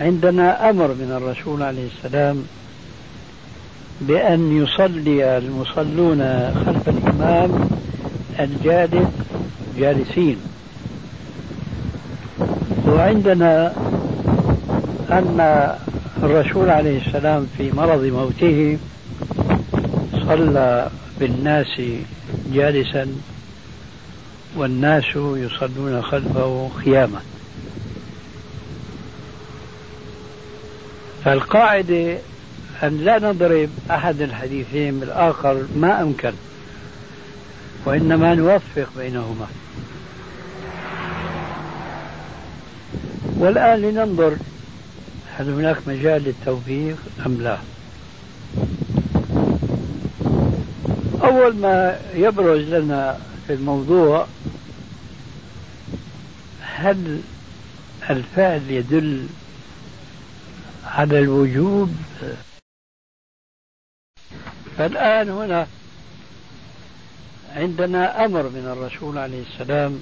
عندنا 0.00 0.70
أمر 0.70 0.88
من 0.88 1.12
الرسول 1.16 1.62
عليه 1.62 1.88
السلام 1.96 2.44
بأن 4.00 4.62
يصلي 4.62 5.38
المصلون 5.38 6.20
خلف 6.66 6.88
الإمام 6.88 7.68
الجالس 8.40 9.08
جالسين. 9.78 10.36
وعندنا 12.86 13.72
أن 15.10 15.68
الرسول 16.22 16.70
عليه 16.70 17.06
السلام 17.06 17.46
في 17.58 17.72
مرض 17.72 18.04
موته 18.04 18.78
صلى 20.12 20.90
بالناس 21.20 21.80
جالسا 22.52 23.06
والناس 24.56 25.04
يصلون 25.16 26.02
خلفه 26.02 26.70
خياما. 26.84 27.20
فالقاعدة 31.24 32.18
أن 32.82 32.98
لا 32.98 33.18
نضرب 33.18 33.68
أحد 33.90 34.20
الحديثين 34.20 35.00
بالآخر 35.00 35.64
ما 35.76 36.02
أمكن 36.02 36.32
وإنما 37.84 38.34
نوفق 38.34 38.88
بينهما. 38.96 39.46
والآن 43.36 43.80
لننظر 43.80 44.36
هل 45.38 45.50
هناك 45.50 45.76
مجال 45.86 46.22
للتوفيق 46.24 46.96
أم 47.26 47.38
لا. 47.40 47.58
أول 51.22 51.56
ما 51.56 51.98
يبرز 52.14 52.60
لنا 52.60 53.18
في 53.46 53.52
الموضوع 53.52 54.26
هل 56.62 57.20
الفعل 58.10 58.60
يدل 58.68 59.26
على 60.86 61.18
الوجوب 61.18 61.94
فالآن 64.78 65.28
هنا 65.30 65.66
عندنا 67.56 68.24
أمر 68.24 68.42
من 68.42 68.76
الرسول 68.76 69.18
عليه 69.18 69.42
السلام 69.52 70.00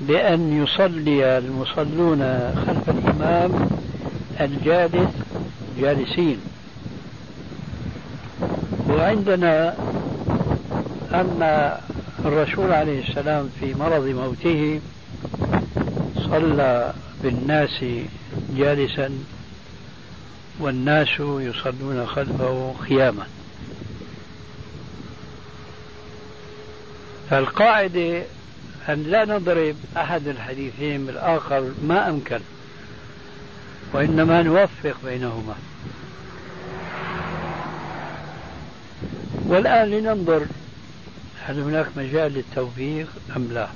بأن 0.00 0.62
يصلي 0.62 1.38
المصلون 1.38 2.20
خلف 2.66 2.90
الإمام 2.90 3.68
الجالس 4.40 5.10
جالسين. 5.80 6.40
وعندنا 8.88 9.74
أن 11.14 11.72
الرسول 12.24 12.72
عليه 12.72 13.08
السلام 13.08 13.50
في 13.60 13.74
مرض 13.74 14.06
موته 14.06 14.80
صلى 16.16 16.92
بالناس 17.22 17.84
جالسا. 18.56 19.10
والناس 20.58 21.08
يصلون 21.20 22.06
خلفه 22.06 22.74
خياما 22.88 23.26
فالقاعدة 27.30 28.22
أن 28.88 29.02
لا 29.02 29.24
نضرب 29.24 29.76
أحد 29.96 30.28
الحديثين 30.28 31.06
بالآخر 31.06 31.72
ما 31.82 32.08
أمكن 32.08 32.40
وإنما 33.92 34.42
نوفق 34.42 34.96
بينهما. 35.04 35.54
والآن 39.46 39.90
لننظر 39.90 40.46
هل 41.44 41.60
هناك 41.60 41.86
مجال 41.96 42.32
للتوفيق 42.32 43.08
أم 43.36 43.48
لا. 43.52 43.68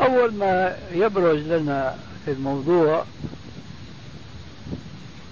أول 0.00 0.34
ما 0.34 0.76
يبرز 0.92 1.38
لنا 1.38 1.96
في 2.24 2.30
الموضوع 2.32 3.04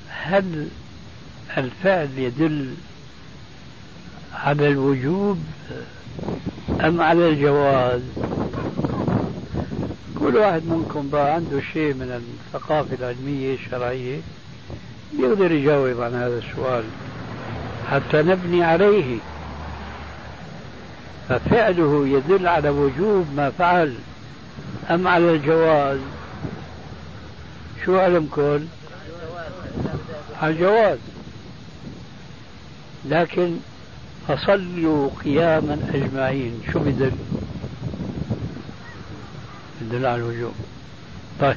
هل 0.09 0.69
الفعل 1.59 2.09
يدل 2.17 2.75
على 4.35 4.69
الوجوب 4.69 5.39
أم 6.81 7.01
على 7.01 7.29
الجواز؟ 7.29 8.01
كل 10.19 10.37
واحد 10.37 10.63
منكم 10.67 11.09
بقى 11.13 11.35
عنده 11.35 11.61
شيء 11.73 11.95
من 11.95 12.23
الثقافة 12.55 12.97
العلمية 13.01 13.55
الشرعية 13.55 14.19
يقدر 15.19 15.53
يجاوب 15.53 16.01
عن 16.01 16.15
هذا 16.15 16.39
السؤال 16.39 16.85
حتى 17.91 18.23
نبني 18.23 18.65
عليه. 18.65 19.19
ففعله 21.29 22.07
يدل 22.09 22.47
على 22.49 22.69
وجوب 22.69 23.27
ما 23.37 23.51
فعل 23.51 23.95
أم 24.91 25.09
على 25.09 25.33
الجواز؟ 25.35 25.99
شو 27.85 27.99
علمكم 27.99 28.67
على 30.43 30.53
الجواز. 30.53 30.99
لكن 33.05 33.57
فصلوا 34.29 35.11
قياما 35.25 35.91
أجمعين. 35.95 36.63
شو 36.73 36.79
بدل؟ 36.79 37.13
بدل 39.81 40.07
على 40.07 40.17
الوجوب 40.17 40.53
طيب. 41.41 41.57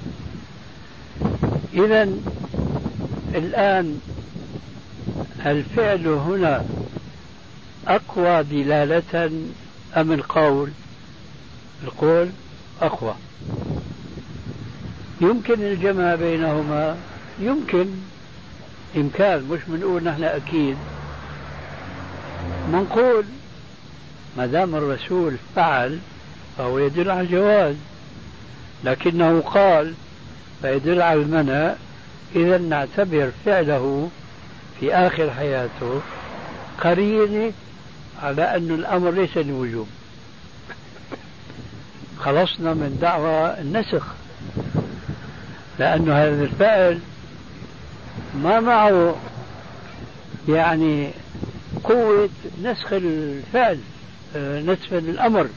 إذا 1.74 2.10
الآن 3.36 4.00
الفعل 5.46 6.08
هنا 6.08 6.66
أقوى 7.88 8.44
دلالة 8.44 9.32
أم 9.98 10.12
القول؟ 10.12 10.70
القول 11.84 12.30
أقوى. 12.82 13.16
يمكن 15.22 15.54
الجمع 15.54 16.16
بينهما. 16.16 16.98
يمكن. 17.40 17.88
إمكان 18.96 19.44
مش 19.52 19.60
بنقول 19.68 20.04
نحن 20.04 20.24
أكيد. 20.24 20.78
منقول 22.72 23.26
ما 24.38 24.46
دام 24.46 24.76
الرسول 24.76 25.36
فعل 25.56 26.00
فهو 26.58 26.80
يدل 26.80 27.12
على 27.12 27.22
الجواز. 27.22 27.76
لكنه 28.84 29.42
قال 29.42 29.94
فيدل 30.62 31.02
على 31.02 31.22
المنع. 31.22 31.74
إذا 32.36 32.58
نعتبر 32.58 33.32
فعله 33.46 34.10
في 34.80 34.94
آخر 34.96 35.32
حياته 35.32 36.02
قرينة 36.82 37.52
على 38.24 38.56
أن 38.56 38.72
الأمر 38.72 39.12
ليس 39.12 39.38
للوجوب 39.38 39.88
خلصنا 42.20 42.74
من 42.74 42.98
دعوى 43.02 43.60
النسخ. 43.62 44.21
لأن 45.82 46.10
هذا 46.10 46.44
الفعل 46.44 47.00
ما 48.44 48.60
معه 48.60 49.16
يعني 50.50 51.10
قوة 51.84 52.30
نسخ 52.64 52.94
الفعل 52.94 53.80
آه، 54.36 54.62
نسخ 54.62 54.94
الأمر 54.94 55.48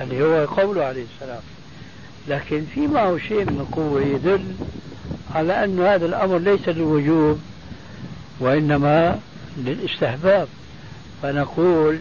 اللي 0.00 0.22
هو 0.22 0.44
قوله 0.44 0.84
عليه 0.84 1.04
السلام. 1.14 1.40
لكن 2.28 2.64
في 2.74 2.86
معه 2.86 3.18
شيء 3.18 3.44
من 3.44 3.60
القوة 3.60 4.02
يدل 4.02 4.44
على 5.34 5.64
أن 5.64 5.80
هذا 5.80 6.06
الأمر 6.06 6.38
ليس 6.38 6.68
للوجوب 6.68 7.40
وإنما 8.40 9.20
للاستحباب. 9.56 10.48
فنقول 11.22 11.98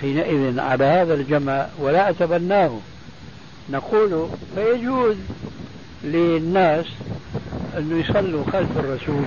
حينئذ 0.00 0.60
على 0.60 0.84
هذا 0.84 1.14
الجمع 1.14 1.66
ولا 1.78 2.10
أتبناه. 2.10 2.78
نقول 3.70 4.28
فيجوز 4.54 5.16
للناس 6.04 6.86
أن 7.76 8.00
يصلوا 8.00 8.44
خلف 8.44 8.78
الرسول 8.78 9.24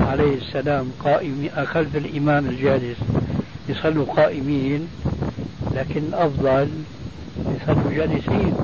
عليه 0.00 0.34
السلام 0.34 0.92
قائم 1.04 1.48
خلف 1.64 1.96
الإمام 1.96 2.46
الجالس. 2.46 2.96
يصلوا 3.68 4.04
قائمين 4.04 4.88
لكن 5.74 6.00
الأفضل 6.08 6.68
يصلوا 7.38 7.92
جالسين 7.92 8.54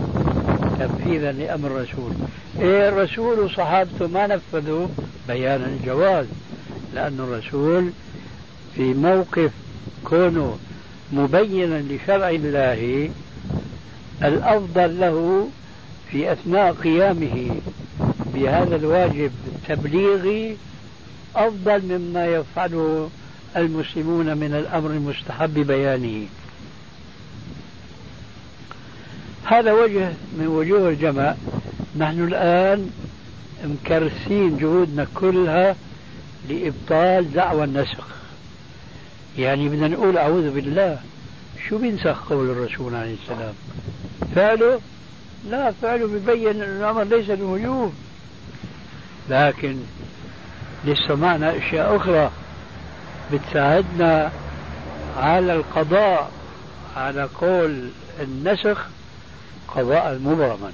تنفيذا 0.79 1.33
لأمر 1.33 1.69
الرسول. 1.69 2.13
إيه 2.61 2.89
الرسول 2.89 3.39
وصحابته 3.39 4.07
ما 4.07 4.27
نفذوا؟ 4.27 4.87
بيان 5.29 5.63
الجواز. 5.63 6.27
لأن 6.95 7.21
الرسول 7.21 7.91
في 8.75 8.95
موقف 8.95 9.51
كونه 10.05 10.59
مبينا 11.13 11.83
لشرع 11.91 12.31
الله 12.31 13.11
الأفضل 14.25 15.01
له 15.01 15.49
في 16.11 16.33
أثناء 16.33 16.73
قيامه 16.73 17.61
بهذا 18.35 18.77
الواجب 18.77 19.31
التبليغي 19.47 20.57
أفضل 21.37 21.83
مما 21.85 22.27
يفعله 22.27 23.11
المسلمون 23.57 24.37
من 24.37 24.55
الأمر 24.55 24.91
المستحب 24.91 25.55
بيانه. 25.55 26.27
هذا 29.45 29.73
وجه 29.73 30.13
من 30.39 30.47
وجوه 30.47 30.89
الجمع 30.89 31.35
نحن 31.97 32.25
الآن 32.25 32.91
مكرسين 33.65 34.57
جهودنا 34.57 35.07
كلها 35.15 35.77
لإبطال 36.49 37.33
دعوى 37.33 37.65
النسخ. 37.65 38.07
يعني 39.39 39.69
بدنا 39.69 39.89
نقول 39.89 40.19
أعوذ 40.19 40.51
بالله 40.51 40.99
شو 41.69 41.79
بينسخ 41.79 42.29
قول 42.29 42.51
الرسول 42.51 42.95
عليه 42.95 43.15
السلام؟ 43.23 43.55
فعله 44.35 44.81
لا 45.49 45.73
فعله 45.83 46.07
ببين 46.07 46.63
أن 46.63 46.77
الأمر 46.77 47.03
ليس 47.03 47.31
بوجوب 47.31 47.93
لكن 49.29 49.77
لسه 50.85 51.15
معنا 51.15 51.57
أشياء 51.57 51.97
أخرى 51.97 52.31
بتساعدنا 53.33 54.33
على 55.17 55.53
القضاء 55.55 56.31
على 56.97 57.23
قول 57.41 57.89
النسخ 58.21 58.87
قضاء 59.69 60.19
مبرما 60.25 60.73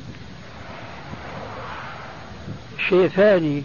شيء 2.88 3.08
ثاني 3.08 3.62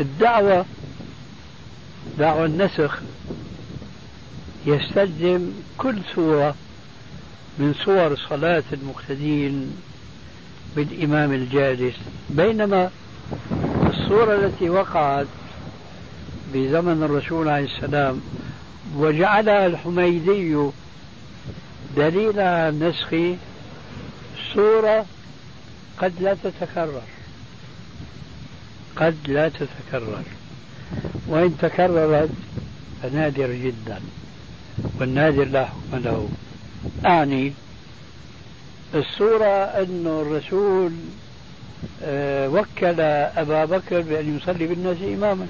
الدعوة 0.00 0.64
دعوة 2.18 2.44
النسخ 2.44 2.98
يستلزم 4.66 5.50
كل 5.78 5.98
صورة 6.14 6.54
من 7.58 7.74
صور 7.84 8.16
صلاة 8.16 8.62
المقتدين 8.72 9.76
بالإمام 10.76 11.32
الجالس 11.32 11.94
بينما 12.30 12.90
الصورة 13.86 14.34
التي 14.34 14.70
وقعت 14.70 15.26
بزمن 16.54 17.02
الرسول 17.02 17.48
عليه 17.48 17.64
السلام 17.64 18.20
وجعلها 18.96 19.66
الحميدي 19.66 20.70
دليل 21.96 22.40
على 22.40 22.68
النسخ 22.68 23.14
صورة 24.54 25.06
قد 25.98 26.12
لا 26.20 26.36
تتكرر. 26.44 27.02
قد 28.96 29.16
لا 29.26 29.48
تتكرر. 29.48 30.22
وإن 31.28 31.56
تكررت 31.58 32.30
فنادر 33.02 33.52
جدا 33.52 34.00
والنادر 35.00 35.44
لا 35.44 35.64
حكم 35.64 35.98
له. 36.04 36.28
أعني 37.06 37.52
الصورة 38.94 39.64
أن 39.64 40.22
الرسول 40.22 40.92
آه، 42.02 42.48
وكل 42.48 43.00
أبا 43.36 43.64
بكر 43.64 44.00
بأن 44.00 44.36
يصلي 44.36 44.66
بالناس 44.66 44.96
إماما. 45.02 45.46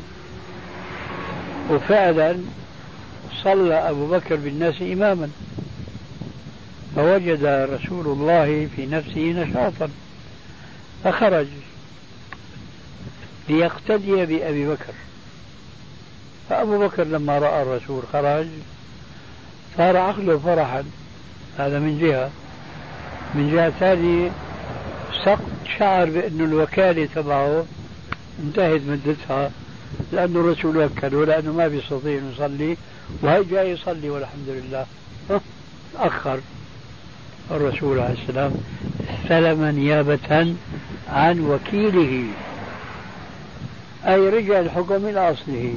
وفعلا 1.71 2.37
صلى 3.43 3.75
أبو 3.75 4.07
بكر 4.07 4.37
بالناس 4.37 4.83
إماما. 4.83 5.31
فوجد 6.97 7.45
رسول 7.45 8.07
الله 8.07 8.69
في 8.77 8.87
نفسه 8.87 9.21
نشاطا. 9.21 9.89
فخرج 11.05 11.47
ليقتدي 13.49 14.27
بأبي 14.27 14.69
بكر. 14.69 14.95
فأبو 16.51 16.79
بكر 16.87 17.05
لما 17.05 17.39
رأى 17.39 17.63
الرسول 17.63 18.03
خرج 18.13 18.47
صار 19.77 19.97
عقله 19.97 20.39
فرحا. 20.39 20.85
هذا 21.59 21.79
من 21.79 21.99
جهة. 21.99 22.31
من 23.35 23.51
جهة 23.53 23.71
ثانية 23.71 24.31
شعر 25.79 26.11
بأن 26.11 26.41
الوكالة 26.41 27.09
تبعه 27.15 27.65
انتهت 28.45 28.81
مدتها 28.89 29.51
لأنه 30.13 30.41
الرسول 30.41 30.77
وكله 30.79 31.25
لأنه 31.25 31.53
ما 31.53 31.69
بيستطيع 31.69 32.19
أن 32.19 32.33
يصلي 32.35 32.77
وهي 33.23 33.45
جاي 33.45 33.71
يصلي 33.71 34.11
والحمد 34.11 34.49
لله. 34.49 34.87
تأخر 35.95 36.41
الرسول 37.51 37.99
عليه 37.99 38.15
السلام 38.23 38.53
استلم 39.23 39.65
نيابة 39.65 40.55
عن 41.09 41.41
وكيله 41.41 42.25
أي 44.07 44.29
رجع 44.29 44.61
الحكم 44.61 45.07
إلى 45.07 45.31
أصله. 45.31 45.75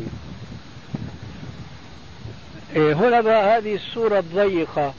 إيه 2.75 2.93
هنا 2.93 3.21
بقى 3.21 3.57
هذه 3.57 3.75
الصورة 3.75 4.19
الضيقة. 4.19 4.93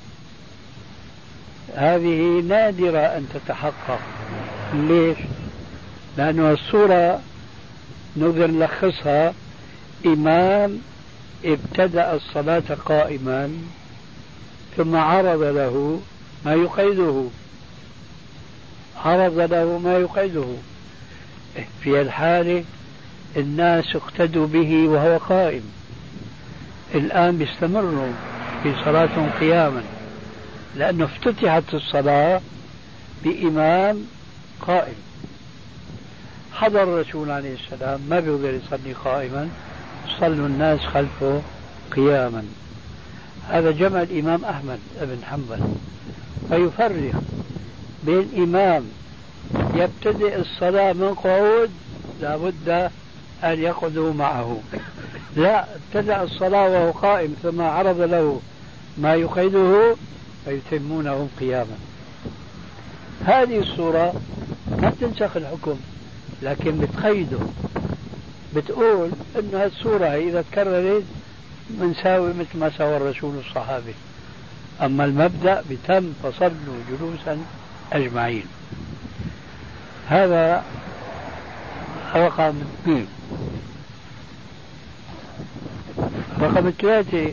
هذه 1.74 2.42
نادرة 2.48 2.98
أن 2.98 3.26
تتحقق. 3.34 4.00
ليش؟ 4.74 5.18
لأن 6.16 6.52
الصورة 6.52 7.20
نقدر 8.16 8.46
نلخصها 8.46 9.34
إمام 10.06 10.78
ابتدأ 11.44 12.14
الصلاة 12.14 12.62
قائما 12.84 13.50
ثم 14.76 14.96
عرض 14.96 15.42
له 15.42 16.00
ما 16.44 16.54
يقيده. 16.54 17.24
عرض 19.04 19.40
له 19.40 19.78
ما 19.78 19.96
يقيده. 19.98 20.46
في 21.82 22.00
الحالة 22.00 22.64
الناس 23.36 23.96
اقتدوا 23.96 24.46
به 24.46 24.88
وهو 24.88 25.16
قائم. 25.16 25.62
الآن 26.94 27.38
بيستمروا 27.38 28.12
في 28.62 28.74
صلاتهم 28.84 29.30
قياما. 29.40 29.82
لأنه 30.78 31.04
افتتحت 31.04 31.74
الصلاة 31.74 32.40
بإمام 33.24 34.06
قائم. 34.60 34.94
حضر 36.52 36.82
الرسول 36.82 37.30
عليه 37.30 37.54
السلام 37.54 38.00
ما 38.10 38.20
بيقدر 38.20 38.54
يصلي 38.54 38.92
قائما 38.92 39.48
صلوا 40.20 40.46
الناس 40.46 40.80
خلفه 40.80 41.42
قياما. 41.96 42.44
هذا 43.48 43.70
جمع 43.70 44.02
الإمام 44.02 44.44
أحمد 44.44 44.78
بن 45.00 45.18
حنبل. 45.24 45.60
فيفرق 46.48 47.22
بين 48.04 48.28
إمام 48.36 48.84
يبتدئ 49.74 50.40
الصلاة 50.40 50.92
من 50.92 51.14
قعود 51.14 51.70
لابد 52.20 52.90
أن 53.44 53.62
يقعدوا 53.62 54.12
معه. 54.12 54.60
لا 55.36 55.64
ابتدأ 55.74 56.22
الصلاة 56.22 56.68
وهو 56.68 56.90
قائم 56.90 57.34
ثم 57.42 57.60
عرض 57.60 58.00
له 58.00 58.40
ما 58.98 59.14
يقيده 59.14 59.96
فيتمونه 60.48 61.28
قياما. 61.40 61.78
هذه 63.24 63.58
الصورة 63.58 64.20
ما 64.82 64.90
بتنسخ 64.90 65.36
الحكم 65.36 65.76
لكن 66.42 66.78
بتقيده 66.78 67.38
بتقول 68.56 69.10
إنه 69.38 69.64
هالصورة 69.64 70.06
إذا 70.06 70.44
تكررت 70.52 71.04
بنساوي 71.70 72.32
مثل 72.32 72.58
ما 72.58 72.70
سوى 72.70 72.96
الرسول 72.96 73.38
الصحابي. 73.38 73.94
أما 74.82 75.04
المبدأ 75.04 75.64
بتم 75.70 76.12
فصلوا 76.22 76.78
جلوسا 76.90 77.38
أجمعين. 77.92 78.46
هذا 80.08 80.64
رقم 82.14 82.54
اثنين. 82.82 83.06
رقم 86.40 86.70
ثلاثة 86.70 87.32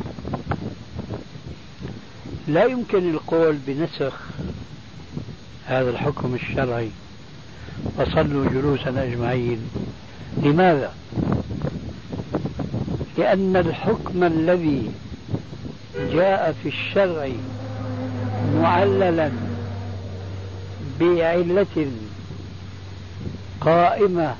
لا 2.47 2.65
يمكن 2.65 3.09
القول 3.09 3.57
بنسخ 3.67 4.13
هذا 5.65 5.89
الحكم 5.89 6.35
الشرعي 6.35 6.89
فصلوا 7.97 8.45
جلوسا 8.45 9.03
أجمعين 9.03 9.69
لماذا؟ 10.43 10.93
لأن 13.17 13.55
الحكم 13.55 14.23
الذي 14.23 14.91
جاء 15.95 16.55
في 16.63 16.69
الشرع 16.69 17.29
معللا 18.55 19.31
بعلة 20.99 21.91
قائمة 23.61 24.35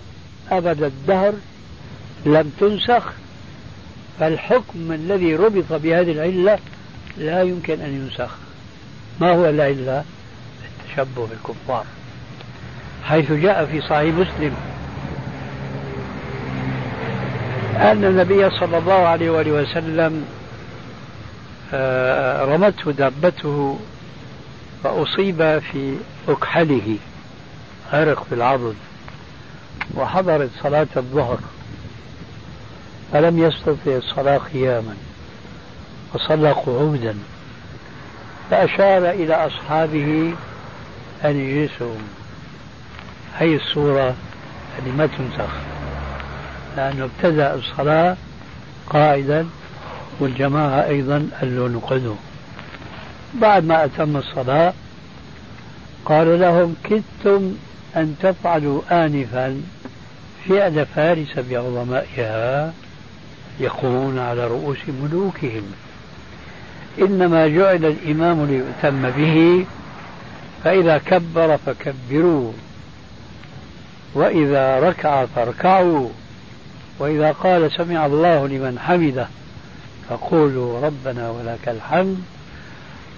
أبد 0.51 0.83
الدهر 0.83 1.33
لم 2.25 2.51
تنسخ 2.59 3.13
فالحكم 4.19 4.91
الذي 4.91 5.35
ربط 5.35 5.73
بهذه 5.73 6.11
العلة 6.11 6.59
لا 7.17 7.43
يمكن 7.43 7.81
أن 7.81 7.93
ينسخ 7.93 8.29
ما 9.21 9.31
هو 9.31 9.45
العلة؟ 9.45 10.03
التشبه 10.65 11.27
بالكفار 11.27 11.85
حيث 13.03 13.31
جاء 13.31 13.65
في 13.65 13.81
صحيح 13.81 14.15
مسلم 14.15 14.55
أن 17.75 18.05
النبي 18.05 18.49
صلى 18.49 18.77
الله 18.77 18.93
عليه 18.93 19.29
وآله 19.29 19.51
وسلم 19.51 20.25
آه، 21.73 22.45
رمته 22.45 22.91
دابته 22.91 23.79
فأصيب 24.83 25.59
في 25.59 25.95
أكحله 26.27 26.97
غرق 27.93 28.23
في 28.23 28.35
العضد 28.35 28.75
وحضرت 29.95 30.49
صلاة 30.63 30.87
الظهر 30.97 31.39
فلم 33.13 33.39
يستطع 33.39 33.91
الصلاة 33.97 34.37
قياما 34.37 34.95
فصلى 36.13 36.51
قعودا 36.51 37.15
فأشار 38.51 39.09
إلى 39.09 39.33
أصحابه 39.47 40.33
أن 41.25 41.35
يجلسوا 41.39 41.95
هي 43.37 43.55
الصورة 43.55 44.15
اللي 44.79 44.91
ما 44.97 45.05
تنسخ 45.07 45.53
لأنه 46.77 47.03
ابتدأ 47.05 47.55
الصلاة 47.55 48.17
قائدا 48.89 49.47
والجماعة 50.19 50.87
أيضا 50.87 51.29
قال 51.41 51.55
له 51.55 51.67
نقدوا 51.67 52.15
بعد 53.33 53.65
ما 53.65 53.85
أتم 53.85 54.17
الصلاة 54.17 54.73
قال 56.05 56.39
لهم 56.39 56.75
كدتم 56.83 57.55
أن 57.95 58.15
تفعلوا 58.21 59.05
آنفا 59.05 59.61
فعل 60.49 60.85
فارس 60.85 61.39
بعظمائها 61.49 62.73
يقومون 63.59 64.19
على 64.19 64.47
رؤوس 64.47 64.77
ملوكهم. 64.87 65.63
إنما 67.01 67.47
جعل 67.47 67.85
الإمام 67.85 68.45
ليؤتم 68.45 69.09
به 69.09 69.65
فإذا 70.63 70.97
كبر 70.97 71.57
فكبروا 71.57 72.51
وإذا 74.13 74.79
ركع 74.79 75.25
فاركعوا 75.25 76.09
وإذا 76.99 77.31
قال 77.31 77.71
سمع 77.71 78.05
الله 78.05 78.47
لمن 78.47 78.79
حمده 78.79 79.27
فقولوا 80.09 80.81
ربنا 80.81 81.29
ولك 81.29 81.67
الحمد 81.67 82.17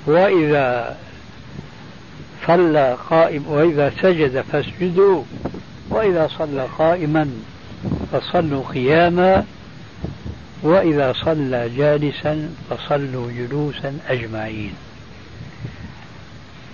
وإذا 0.06 0.98
صلى 2.48 2.98
قائم 3.10 3.48
وإذا 3.48 3.92
سجد 4.02 4.42
فاسجدوا 4.42 5.24
وإذا 5.90 6.30
صلى 6.38 6.68
قائما 6.78 7.30
فصلوا 8.12 8.64
قياما. 8.74 9.46
وإذا 10.64 11.14
صلى 11.14 11.70
جالسا 11.78 12.50
فصلوا 12.70 13.32
جلوسا 13.32 13.98
أجمعين. 14.10 14.74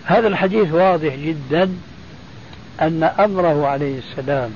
هذا 0.06 0.28
الحديث 0.28 0.74
واضح 0.74 1.16
جدا 1.16 1.72
أن 2.82 3.04
أمره 3.04 3.68
عليه 3.68 4.00
السلام 4.00 4.52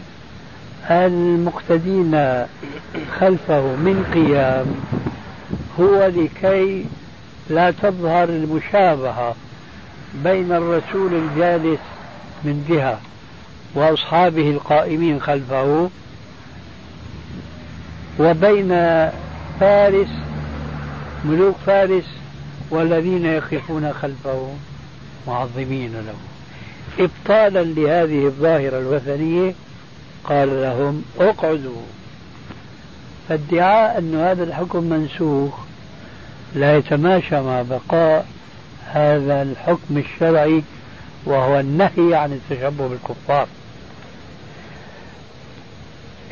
المقتدين 0.92 2.46
خلفه 3.20 3.62
من 3.62 4.06
قيام 4.14 4.66
هو 5.80 6.06
لكي 6.06 6.86
لا 7.50 7.72
تظهر 7.72 8.24
المشابهة 8.24 9.36
بين 10.24 10.52
الرسول 10.52 11.14
الجالس 11.14 11.80
من 12.44 12.66
جهة 12.70 13.00
وأصحابه 13.76 14.50
القائمين 14.50 15.22
خلفه 15.22 15.90
وبين 18.20 18.70
فارس 19.60 20.10
ملوك 21.26 21.56
فارس 21.66 22.06
والذين 22.70 23.26
يقفون 23.26 23.94
خلفه 23.94 24.50
معظمين 25.28 25.94
له 25.94 26.16
إبطالا 27.00 27.64
لهذه 27.64 28.26
الظاهرة 28.26 28.80
الوثنية 28.80 29.54
قال 30.24 30.62
لهم 30.62 31.04
اقعدوا. 31.20 31.82
فادعاء 33.30 33.98
أن 33.98 34.16
هذا 34.16 34.44
الحكم 34.44 34.84
منسوخ. 34.84 35.54
لا 36.56 36.78
يتماشى 36.78 37.42
مع 37.42 37.62
بقاء 37.62 38.26
هذا 38.86 39.42
الحكم 39.42 39.98
الشرعي 39.98 40.64
وهو 41.26 41.60
النهي 41.60 42.16
عن 42.16 42.34
التشبه 42.34 42.88
بالكفار. 42.88 43.48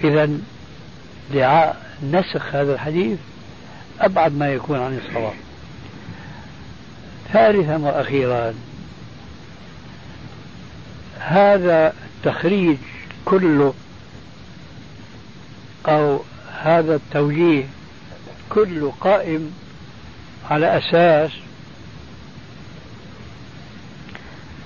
إذا 0.03 0.29
ادعاء 1.31 1.85
نسخ 2.11 2.55
هذا 2.55 2.73
الحديث 2.73 3.19
أبعد 4.01 4.37
ما 4.37 4.53
يكون 4.53 4.79
عن 4.79 5.01
الصواب. 5.05 5.33
ثالثا 7.33 7.77
وأخيرا 7.77 8.53
هذا 11.19 11.93
التخريج 12.05 12.77
كله 13.25 13.73
أو 15.87 16.19
هذا 16.61 16.95
التوجيه 16.95 17.63
كله 18.49 18.93
قائم 19.01 19.51
على 20.49 20.77
أساس 20.77 21.31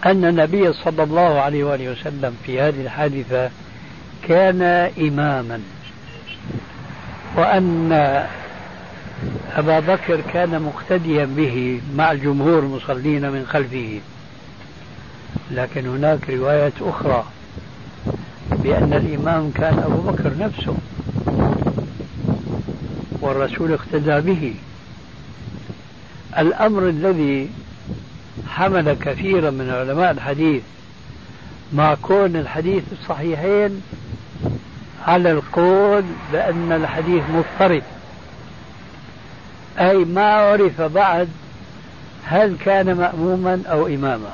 أن 0.06 0.26
النبي 0.26 0.74
صلى 0.74 1.04
الله 1.04 1.42
عليه 1.42 1.64
وآله 1.64 1.92
وسلم 1.92 2.38
في 2.46 2.62
هذه 2.62 2.82
الحادثة 2.82 3.50
كان 4.28 4.62
إماما. 5.00 5.62
وأن 7.36 7.92
أبا 9.56 9.80
بكر 9.80 10.22
كان 10.34 10.62
مقتديا 10.62 11.26
به 11.26 11.82
مع 11.96 12.12
الجمهور 12.12 12.60
المصلين 12.60 13.30
من 13.30 13.46
خلفه. 13.50 14.00
لكن 15.52 15.88
هناك 15.88 16.30
رواية 16.30 16.74
أخرى 16.82 17.24
بأن 18.52 18.94
الإمام 18.94 19.52
كان 19.52 19.80
أبو 19.80 20.12
بكر 20.12 20.32
نفسه 20.40 20.76
والرسول 23.22 23.72
اقتدى 23.72 24.22
به. 24.34 24.54
الأمر 26.38 26.90
الذي 26.90 27.50
حمل 28.48 28.94
كثيرا 28.94 29.50
من 29.50 29.70
علماء 29.70 30.12
الحديث 30.12 30.62
مع 31.74 31.96
كون 32.02 32.36
الحديث 32.36 32.84
الصحيحين 32.92 33.82
على 35.08 35.32
القول 35.32 36.04
بأن 36.32 36.72
الحديث 36.72 37.24
مضطرب. 37.30 37.84
أي 39.80 39.98
ما 39.98 40.34
عرف 40.34 40.82
بعد 40.82 41.30
هل 42.26 42.58
كان 42.66 42.94
مأموما 42.94 43.62
أو 43.72 43.88
إماما. 43.88 44.34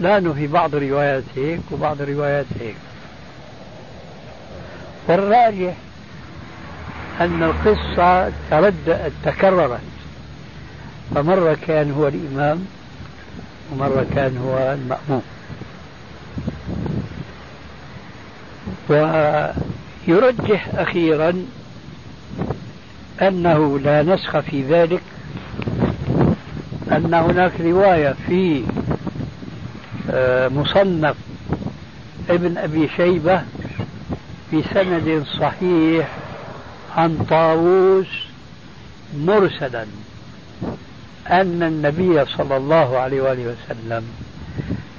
لأنه 0.00 0.32
في 0.32 0.46
بعض 0.46 0.74
الروايات 0.74 1.24
هيك 1.36 1.60
وبعض 1.70 2.00
الروايات 2.00 2.46
هيك. 2.60 2.76
والراجح 5.08 5.74
أن 7.20 7.42
القصة 7.42 8.32
ترد 8.50 9.12
تكررت 9.24 9.80
فمرة 11.14 11.56
كان 11.66 11.92
هو 11.92 12.08
الإمام 12.08 12.66
ومرة 13.72 14.06
كان 14.14 14.36
هو 14.36 14.58
المأموم. 14.72 15.22
ويرجح 20.08 20.68
أخيرا 20.74 21.32
أنه 23.22 23.78
لا 23.78 24.02
نسخ 24.02 24.40
في 24.40 24.62
ذلك 24.62 25.02
أن 26.92 27.14
هناك 27.14 27.60
رواية 27.60 28.14
في 28.26 28.62
آه، 30.10 30.48
مصنف 30.48 31.16
ابن 32.30 32.58
أبي 32.58 32.88
شيبة 32.96 33.42
بسند 34.52 35.24
صحيح 35.40 36.08
عن 36.96 37.18
طاووس 37.30 38.06
مرسلا 39.18 39.86
أن 41.30 41.62
النبي 41.62 42.24
صلى 42.24 42.56
الله 42.56 42.98
عليه 42.98 43.22
وآله 43.22 43.42
وسلم 43.54 44.04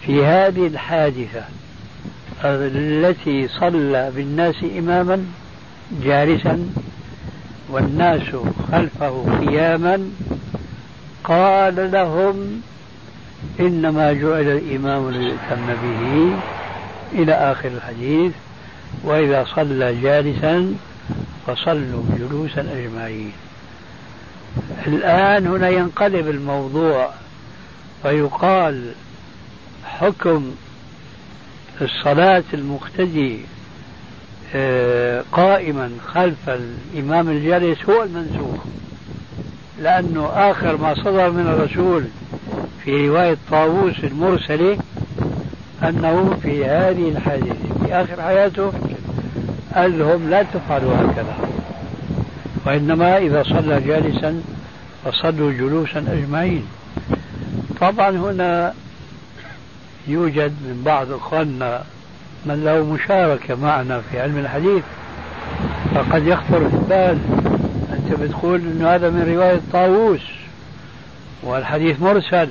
في 0.02 0.26
هذه 0.26 0.68
الحادثة 0.68 1.44
التي 2.44 3.48
صلى 3.48 4.12
بالناس 4.16 4.56
إماما 4.78 5.26
جالسا 6.04 6.70
والناس 7.70 8.36
خلفه 8.72 9.40
قياما 9.40 10.12
قال 11.24 11.92
لهم 11.92 12.62
إنما 13.60 14.14
جعل 14.14 14.48
الإمام 14.58 15.10
ليؤتم 15.10 15.66
به 15.84 16.32
إلى 17.14 17.34
آخر 17.34 17.70
الحديث 17.70 18.32
وإذا 19.04 19.46
صلى 19.56 20.02
جالسا 20.02 20.76
فصلوا 21.48 22.04
جلوسا 22.20 22.62
أجمعين. 22.62 23.32
الآن 24.88 25.48
هنا 25.48 25.70
ينقلب 25.70 26.28
الموضوع 26.28 27.10
ويقال 28.06 28.92
حكم 29.86 30.52
الصلاة 31.82 32.44
المقتدي 32.54 33.40
آه، 34.56 35.24
قائما 35.32 35.92
خلف 36.08 36.50
الإمام 36.50 37.30
الجالس 37.30 37.90
هو 37.90 38.04
المنسوخ. 38.04 38.64
لأنه 39.82 40.26
آخر 40.26 40.78
ما 40.78 40.94
صدر 40.96 41.32
من 41.32 41.48
الرسول 41.48 42.04
في 42.84 43.08
رواية 43.08 43.38
طاووس 43.52 44.04
المرسلة 44.04 44.78
أنه 45.84 46.38
في 46.44 46.66
هذه 46.66 47.10
الحادثة 47.10 47.86
في 47.86 47.94
آخر 47.94 48.22
حياته 48.22 48.72
قال 49.76 50.00
لهم 50.00 50.30
لا 50.30 50.44
تفعلوا 50.44 50.96
هكذا. 50.96 51.36
وإنما 52.66 53.18
إذا 53.18 53.44
صلى 53.44 53.82
جالسا 53.82 54.42
فصلوا 55.06 55.52
جلوسا 55.52 56.00
أجمعين. 56.00 56.66
طبعا 57.82 58.10
هنا 58.10 58.74
يوجد 60.08 60.52
من 60.52 60.82
بعض 60.86 61.12
إخواننا 61.12 61.84
من 62.46 62.64
له 62.64 62.86
مشاركة 62.86 63.56
معنا 63.56 64.02
في 64.02 64.20
علم 64.20 64.38
الحديث 64.38 64.84
فقد 65.96 66.28
يخطر 66.28 66.70
في 66.70 66.76
البال 66.76 67.20
أنت 67.94 68.20
بتقول 68.20 68.60
أنه 68.60 68.96
هذا 68.96 69.10
من 69.10 69.34
رواية 69.36 69.62
طاووس 69.74 70.22
والحديث 71.44 72.02
مرسل 72.02 72.50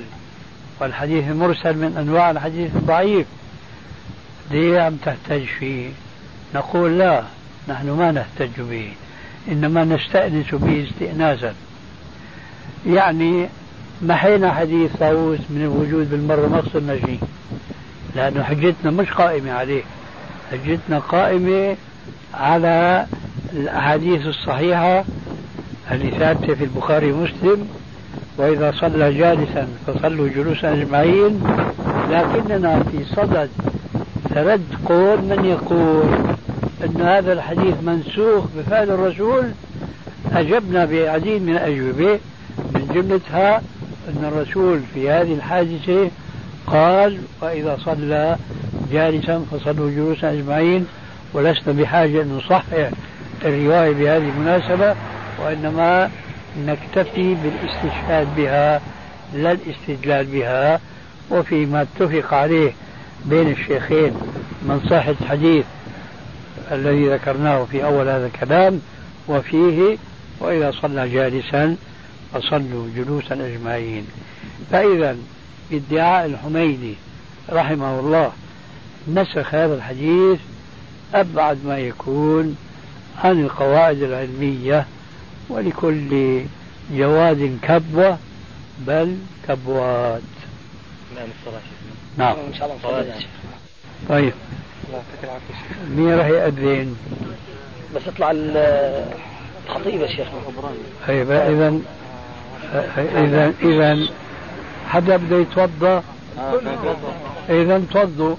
والحديث 0.79 1.27
المرسل 1.27 1.77
من 1.77 1.97
أنواع 1.97 2.31
الحديث 2.31 2.75
الضعيف 2.75 3.25
ليه 4.51 4.81
عم 4.81 4.95
تحتج 4.95 5.45
فيه؟ 5.59 5.89
نقول 6.55 6.99
لا 6.99 7.23
نحن 7.69 7.89
ما 7.89 8.11
نحتج 8.11 8.61
به 8.61 8.91
إنما 9.51 9.83
نستأنس 9.83 10.55
به 10.55 10.87
استئناسا. 10.89 11.53
يعني 12.87 13.47
محينا 14.01 14.53
حديث 14.53 14.91
طاووس 14.99 15.39
من 15.49 15.61
الوجود 15.61 16.11
بالمرة 16.11 16.47
ما 16.47 16.61
خسرنا 16.61 16.99
شيء 16.99 17.19
لأنه 18.15 18.43
حجتنا 18.43 18.91
مش 18.91 19.11
قائمة 19.11 19.51
عليه. 19.51 19.83
حجتنا 20.51 20.99
قائمة 20.99 21.75
على 22.33 23.05
الأحاديث 23.53 24.25
الصحيحة 24.25 25.03
اللي 25.91 26.11
ثابتة 26.11 26.53
في 26.53 26.63
البخاري 26.63 27.11
ومسلم. 27.11 27.67
وإذا 28.37 28.71
صلى 28.71 29.13
جالسا 29.13 29.67
فصلوا 29.87 30.27
جلوسا 30.27 30.73
أجمعين. 30.73 31.43
لكننا 32.11 32.83
في 32.83 33.05
صدد 33.15 33.49
ترد 34.35 34.65
قول 34.85 35.21
من 35.21 35.45
يقول 35.45 36.05
أن 36.85 37.01
هذا 37.01 37.33
الحديث 37.33 37.75
منسوخ 37.83 38.43
بفعل 38.57 38.89
الرسول. 38.89 39.51
أجبنا 40.33 40.85
بعديد 40.85 41.41
من 41.41 41.53
الأجوبة 41.53 42.19
من 42.57 42.87
جملتها 42.93 43.61
أن 44.07 44.25
الرسول 44.33 44.79
في 44.93 45.09
هذه 45.09 45.33
الحادثة 45.33 46.09
قال 46.67 47.21
وإذا 47.41 47.77
صلى 47.85 48.37
جالسا 48.91 49.45
فصلوا 49.51 49.91
جلوسا 49.91 50.31
أجمعين 50.31 50.87
ولسنا 51.33 51.73
بحاجة 51.73 52.21
أن 52.21 52.37
نصحح 52.37 52.89
الرواية 53.45 53.91
بهذه 53.91 54.29
المناسبة 54.29 54.95
وإنما 55.39 56.11
نكتفي 56.65 57.35
بالاستشهاد 57.35 58.27
بها 58.37 58.81
لا 59.33 59.51
الاستدلال 59.51 60.25
بها 60.25 60.79
وفيما 61.29 61.81
اتفق 61.81 62.33
عليه 62.33 62.71
بين 63.25 63.51
الشيخين 63.51 64.13
من 64.61 64.87
صحة 64.89 65.15
الحديث 65.21 65.65
الذي 66.71 67.09
ذكرناه 67.09 67.65
في 67.71 67.85
أول 67.85 68.07
هذا 68.07 68.25
الكلام 68.25 68.81
وفيه 69.27 69.97
وإذا 70.39 70.71
صلى 70.71 71.09
جالسا 71.09 71.75
فصلوا 72.33 72.87
جلوسا 72.95 73.33
أجمعين. 73.33 74.07
فإذا 74.71 75.15
ادعاء 75.71 76.25
الحميدي 76.25 76.95
رحمه 77.49 77.99
الله. 77.99 78.31
نسخ 79.07 79.55
هذا 79.55 79.75
الحديث 79.75 80.39
أبعد 81.13 81.57
ما 81.65 81.77
يكون 81.77 82.57
عن 83.23 83.41
القواعد 83.41 84.01
العلمية 84.01 84.85
ولكل 85.49 86.41
جواد 86.91 87.57
كبوة 87.61 88.17
بل 88.79 89.17
كبوات. 89.47 90.21
نعم 91.15 91.27
نعم. 92.17 92.35
إن 92.47 92.53
شاء 92.53 92.77
الله 92.83 93.15
طيب. 94.09 94.33
مين 95.95 96.13
راح 96.13 96.27
يأذن؟ 96.27 96.95
بس 97.95 98.01
يطلع 98.07 98.31
الخطيب 98.31 100.01
يا 100.01 100.07
شيخ 100.07 100.27
إذا 101.09 101.49
إذا 101.49 101.79
إذا 103.61 104.07
حدا 104.87 105.17
بده 105.17 105.37
يتوضأ؟ 105.37 106.03
إذا 107.49 107.81
توضوا 107.91 108.35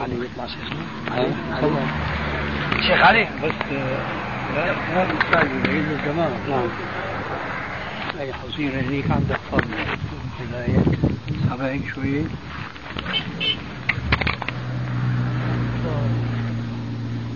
علي 0.00 0.14
يطلع 0.14 0.46
شيخنا 0.46 0.84
شيخ 2.86 3.06
علي. 3.06 3.24
بس 3.44 3.52
لا 4.54 4.66
لا 4.66 5.12
مستعجل 5.12 5.62
بعيد 5.64 5.84
الجماعة. 5.90 6.30
نعم. 6.48 6.68
أي 8.20 8.32
حصير 8.32 8.80
هنيك 8.80 9.10
عندك 9.10 9.40
فضل 9.52 9.74
هيك 10.54 10.98
اسحبها 11.44 11.68
هيك 11.68 11.82
شوية 11.94 12.24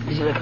يجي 0.07 0.23
لك 0.23 0.41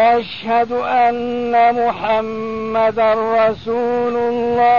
أشهد 0.00 0.72
أن 0.72 1.52
محمدا 1.86 3.14
رسول 3.14 4.16
الله. 4.16 4.70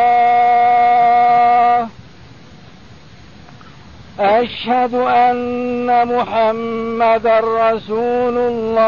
أشهد 4.20 4.94
أن 4.94 6.08
محمدا 6.08 7.40
رسول 7.40 8.38
الله. 8.38 8.82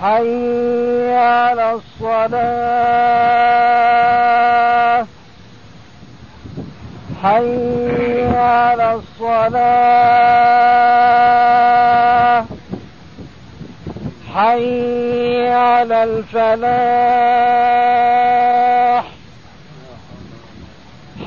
حي 0.00 1.14
على 1.14 1.72
الصلاة. 1.72 3.04
حي 7.22 8.36
على 8.36 8.94
الصلاة 8.94 9.94
حي 14.34 15.48
على 15.84 16.04
الفلاح. 16.04 16.64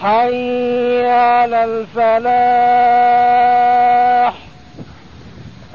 حي 0.01 1.05
على 1.05 1.63
الفلاح. 1.63 2.27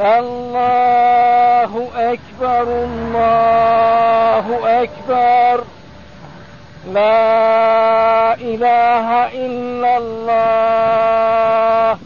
الله 0.01 1.89
أكبر 1.97 2.63
الله 2.63 4.47
أكبر. 4.83 5.65
لا 6.93 8.35
إله 8.35 9.09
إلا 9.47 9.99
الله. 9.99 11.99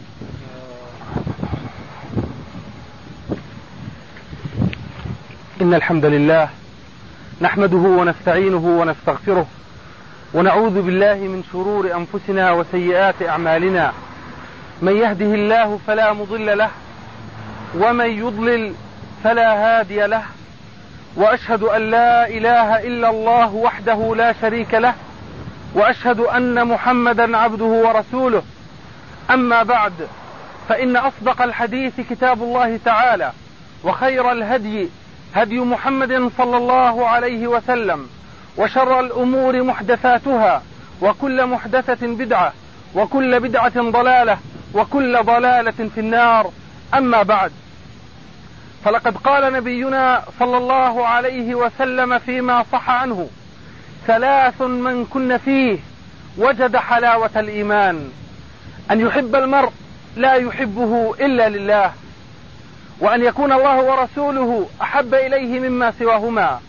إن 5.61 5.73
الحمد 5.73 6.05
لله 6.05 6.49
نحمده 7.41 7.77
ونستعينه 7.77 8.65
ونستغفره 8.79 9.47
ونعوذ 10.33 10.81
بالله 10.81 11.13
من 11.13 11.43
شرور 11.51 11.91
أنفسنا 11.95 12.51
وسيئات 12.51 13.15
أعمالنا. 13.21 13.93
من 14.81 14.97
يهده 14.97 15.25
الله 15.25 15.79
فلا 15.87 16.13
مضل 16.13 16.57
له 16.57 16.69
ومن 17.75 18.05
يضلل 18.05 18.73
فلا 19.23 19.53
هادي 19.53 20.07
له 20.07 20.23
وأشهد 21.15 21.63
أن 21.63 21.91
لا 21.91 22.27
إله 22.27 22.87
إلا 22.87 23.09
الله 23.09 23.55
وحده 23.55 24.15
لا 24.15 24.33
شريك 24.41 24.73
له 24.73 24.93
وأشهد 25.73 26.19
أن 26.19 26.67
محمدا 26.67 27.37
عبده 27.37 27.65
ورسوله. 27.65 28.43
أما 29.31 29.63
بعد 29.63 29.93
فإن 30.69 30.95
أصدق 30.95 31.41
الحديث 31.41 31.93
كتاب 32.09 32.43
الله 32.43 32.79
تعالى 32.85 33.31
وخير 33.83 34.31
الهدي 34.31 34.89
هدي 35.37 35.59
محمد 35.59 36.31
صلى 36.37 36.57
الله 36.57 37.07
عليه 37.07 37.47
وسلم 37.47 38.09
وشر 38.57 38.99
الأمور 38.99 39.63
محدثاتها 39.63 40.63
وكل 41.01 41.45
محدثة 41.45 42.07
بدعة 42.07 42.53
وكل 42.95 43.39
بدعة 43.39 43.81
ضلالة 43.91 44.37
وكل 44.73 45.23
ضلالة 45.23 45.89
في 45.95 45.99
النار. 45.99 46.51
أما 46.93 47.23
بعد 47.23 47.51
فلقد 48.85 49.17
قال 49.17 49.53
نبينا 49.53 50.23
صلى 50.39 50.57
الله 50.57 51.07
عليه 51.07 51.55
وسلم 51.55 52.19
فيما 52.19 52.65
صح 52.71 52.89
عنه 52.89 53.29
ثلاث 54.07 54.61
من 54.61 55.05
كن 55.05 55.37
فيه 55.37 55.79
وجد 56.37 56.77
حلاوة 56.77 57.31
الإيمان. 57.35 58.11
أن 58.91 59.01
يحب 59.01 59.35
المرء 59.35 59.71
لا 60.15 60.33
يحبه 60.33 61.15
إلا 61.19 61.49
لله. 61.49 61.91
وأن 62.99 63.23
يكون 63.23 63.51
الله 63.51 63.81
ورسوله 63.81 64.69
أحب 64.81 65.13
إليه 65.13 65.59
مما 65.59 65.93
سواهما 65.99 66.59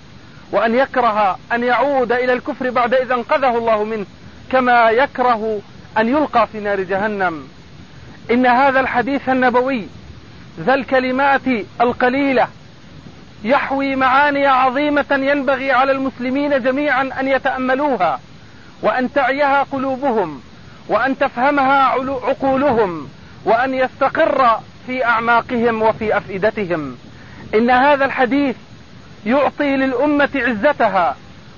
وأن 0.52 0.74
يكره 0.74 1.38
أن 1.52 1.64
يعود 1.64 2.12
إلى 2.12 2.32
الكفر 2.32 2.70
بعد 2.70 2.94
إذا 2.94 3.14
أنقذه 3.14 3.58
الله 3.58 3.84
منه 3.84 4.06
كما 4.52 4.90
يكره 4.90 5.60
أن 5.98 6.08
يلقى 6.08 6.46
في 6.46 6.60
نار 6.60 6.80
جهنم. 6.80 7.48
إن 8.30 8.46
هذا 8.46 8.80
الحديث 8.80 9.28
النبوي 9.28 9.86
ذا 10.60 10.74
الكلمات 10.74 11.46
القليلة 11.80 12.48
يحوي 13.44 13.96
معاني 13.96 14.46
عظيمة 14.46 15.06
ينبغي 15.10 15.72
على 15.72 15.92
المسلمين 15.92 16.62
جميعا 16.62 17.10
أن 17.20 17.28
يتأملوها 17.28 18.20
وأن 18.82 19.12
تعيها 19.12 19.62
قلوبهم 19.62 20.40
وأن 20.88 21.18
تفهمها 21.18 21.82
عقولهم 22.08 23.08
وأن 23.44 23.74
يستقر 23.74 24.58
في 24.88 25.04
أعماقهم 25.04 25.82
وفي 25.82 26.16
أفئدتهم. 26.16 26.96
إن 27.54 27.70
هذا 27.70 28.04
الحديث 28.04 28.56
يعطي 29.26 29.76
للأمة 29.76 30.28
عزتها 30.34 31.16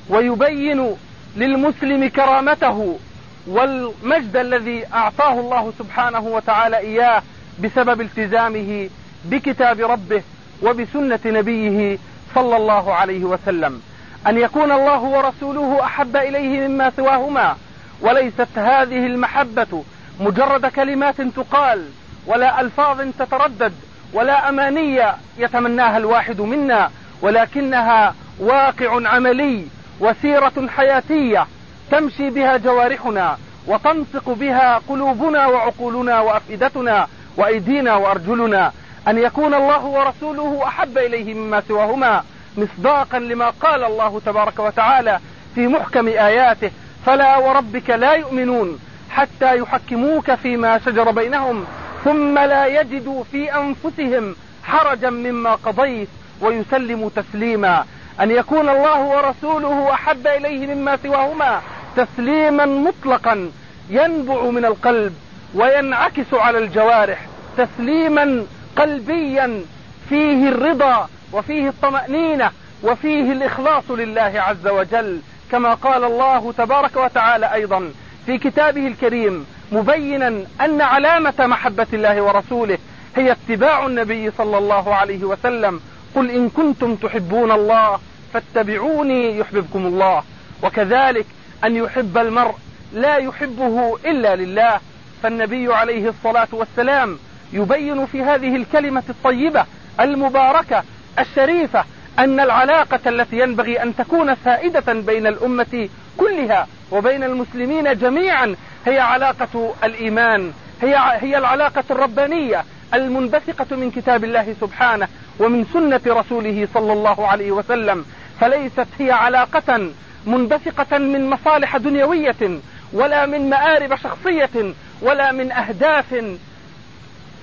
ويبين 0.09 0.97
للمسلم 1.37 2.09
كرامته 2.09 2.99
والمجد 3.47 4.37
الذي 4.37 4.87
أعطاه 4.95 5.41
الله 5.41 5.73
سبحانه 5.79 6.21
وتعالى 6.21 6.79
إياه 6.79 7.23
بسبب 7.63 8.01
التزامه 8.01 8.89
بكتاب 9.25 9.81
ربه 9.81 10.23
وبسنة 10.63 11.21
نبيه 11.27 11.99
صلى 12.35 12.57
الله 12.57 12.95
عليه 12.95 13.25
وسلم. 13.25 13.83
أن 14.27 14.39
يكون 14.39 14.73
الله 14.73 15.01
ورسوله 15.01 15.85
أحب 15.85 16.17
إليه 16.17 16.69
مما 16.69 16.93
سواهما 16.97 17.57
وليست 18.01 18.59
هذه 18.59 19.07
المحبة 19.07 19.85
مجرد 20.21 20.67
كلمات 20.67 21.21
تقال. 21.21 21.89
ولا 22.27 22.61
ألفاظ 22.61 23.01
تتردد 23.19 23.73
ولا 24.13 24.49
أمانية 24.49 25.17
يتمناها 25.39 25.97
الواحد 25.97 26.41
منا 26.41 26.91
ولكنها 27.23 28.15
واقع 28.39 29.09
عملي 29.09 29.67
وسيرة 30.01 30.69
حياتية 30.77 31.47
تمشي 31.91 32.31
بها 32.31 32.57
جوارحنا 32.57 33.39
وتنطق 33.67 34.31
بها 34.31 34.81
قلوبنا 34.89 35.47
وعقولنا 35.47 36.21
وأفئدتنا 36.21 37.07
وأيدينا 37.37 37.97
وأرجلنا. 37.97 38.73
أن 39.09 39.19
يكون 39.19 39.55
الله 39.55 39.85
ورسوله 39.85 40.63
أحب 40.67 40.99
إليه 40.99 41.35
مما 41.35 41.63
سواهما 41.69 42.25
مصداقا 42.57 43.19
لما 43.19 43.51
قال 43.51 43.85
الله 43.85 44.21
تبارك 44.27 44.59
وتعالى 44.59 45.21
في 45.55 45.67
محكم 45.67 46.09
آياته 46.09 46.71
فلا 47.07 47.37
وربك 47.37 47.91
لا 47.91 48.13
يؤمنون 48.13 48.79
حتى 49.11 49.59
يحكموك 49.59 50.35
فيما 50.35 50.79
شجر 50.79 51.11
بينهم 51.11 51.65
ثم 52.05 52.39
لا 52.39 52.67
يجدوا 52.67 53.25
في 53.25 53.55
أنفسهم 53.55 54.37
حرجا 54.65 55.11
مما 55.11 55.55
قضيت 55.55 56.09
ويسلموا 56.41 57.11
تسليما. 57.17 57.85
أن 58.21 58.31
يكون 58.31 58.69
الله 58.69 59.01
ورسوله 59.01 59.95
أحب 59.95 60.27
إليه 60.27 60.75
مما 60.75 60.97
سواهما 60.97 61.63
تسليما 61.97 62.67
مطلقا 62.67 63.51
ينبع 63.91 64.43
من 64.43 64.65
القلب 64.65 65.15
وينعكس 65.55 66.35
على 66.35 66.59
الجوارح 66.59 67.27
تسليما 67.59 68.47
قلبيا 68.77 69.65
فيه 70.09 70.49
الرضا 70.49 71.09
وفيه 71.33 71.69
الطمأنينة 71.69 72.51
وفيه 72.83 73.33
الإخلاص 73.33 73.91
لله 73.91 74.33
عز 74.37 74.67
وجل 74.67 75.21
كما 75.53 75.75
قال 75.75 76.05
الله 76.05 76.53
تبارك 76.59 76.97
وتعالى 76.97 77.53
أيضا 77.55 77.93
في 78.27 78.39
كتابه 78.39 78.87
الكريم 78.87 79.47
مبينا 79.73 80.45
أن 80.61 80.81
علامة 80.81 81.35
محبة 81.39 81.87
الله 81.93 82.23
ورسوله 82.23 82.79
هي 83.17 83.33
اتباع 83.33 83.87
النبي 83.87 84.31
صلى 84.31 84.59
الله 84.59 84.95
عليه 84.95 85.25
وسلم. 85.25 85.81
قل 86.15 86.31
إن 86.31 86.49
كنتم 86.49 86.95
تحبون 86.95 87.53
الله 87.53 87.99
فاتبعوني 88.33 89.39
يحببكم 89.39 89.87
الله. 89.87 90.23
وكذلك 90.63 91.27
أن 91.65 91.77
يحب 91.77 92.19
المرء 92.19 92.55
لا 92.93 93.17
يحبه 93.17 93.99
إلا 94.05 94.37
لله. 94.37 94.81
فالنبي 95.23 95.75
عليه 95.75 96.09
الصلاة 96.09 96.49
والسلام 96.53 97.19
يبين 97.53 98.07
في 98.07 98.23
هذه 98.23 98.57
الكلمة 98.57 99.03
الطيبة 99.09 99.67
المباركة 100.01 100.85
الشريفة 101.19 101.85
أن 102.19 102.41
العلاقة 102.41 103.01
التي 103.07 103.39
ينبغي 103.39 103.83
أن 103.83 103.97
تكون 103.97 104.35
سائدة 104.45 104.93
بين 104.93 105.27
الأمة 105.27 105.89
كلها 106.19 106.67
وبين 106.91 107.25
المسلمين 107.25 107.99
جميعا 107.99 108.57
هي 108.87 108.99
علاقة 108.99 109.75
الإيمان 109.85 110.53
هي 110.83 110.97
هي 111.21 111.39
العلاقة 111.39 111.85
الربانية 111.91 112.65
المنبثقة 112.95 113.77
من 113.77 113.91
كتاب 113.91 114.25
الله 114.25 114.55
سبحانه 114.61 115.09
ومن 115.39 115.65
سنة 115.73 116.01
رسوله 116.07 116.69
صلى 116.75 116.93
الله 116.93 117.27
عليه 117.27 117.51
وسلم. 117.53 118.05
فليست 118.41 118.87
هي 118.99 119.11
علاقة 119.11 119.91
منبثقة 120.27 120.99
من 120.99 121.31
مصالح 121.31 121.77
دنيوية 121.77 122.61
ولا 122.93 123.27
من 123.27 123.51
مآرب 123.51 123.95
شخصية 123.95 124.75
ولا 125.03 125.33
من 125.33 125.53
أهداف. 125.53 126.25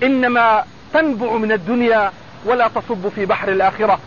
إنما 0.04 0.64
تنبع 0.94 1.34
من 1.34 1.52
الدنيا 1.52 2.12
ولا 2.46 2.68
تصب 2.68 3.10
في 3.10 3.26
بحر 3.26 3.52
الآخرة. 3.52 4.00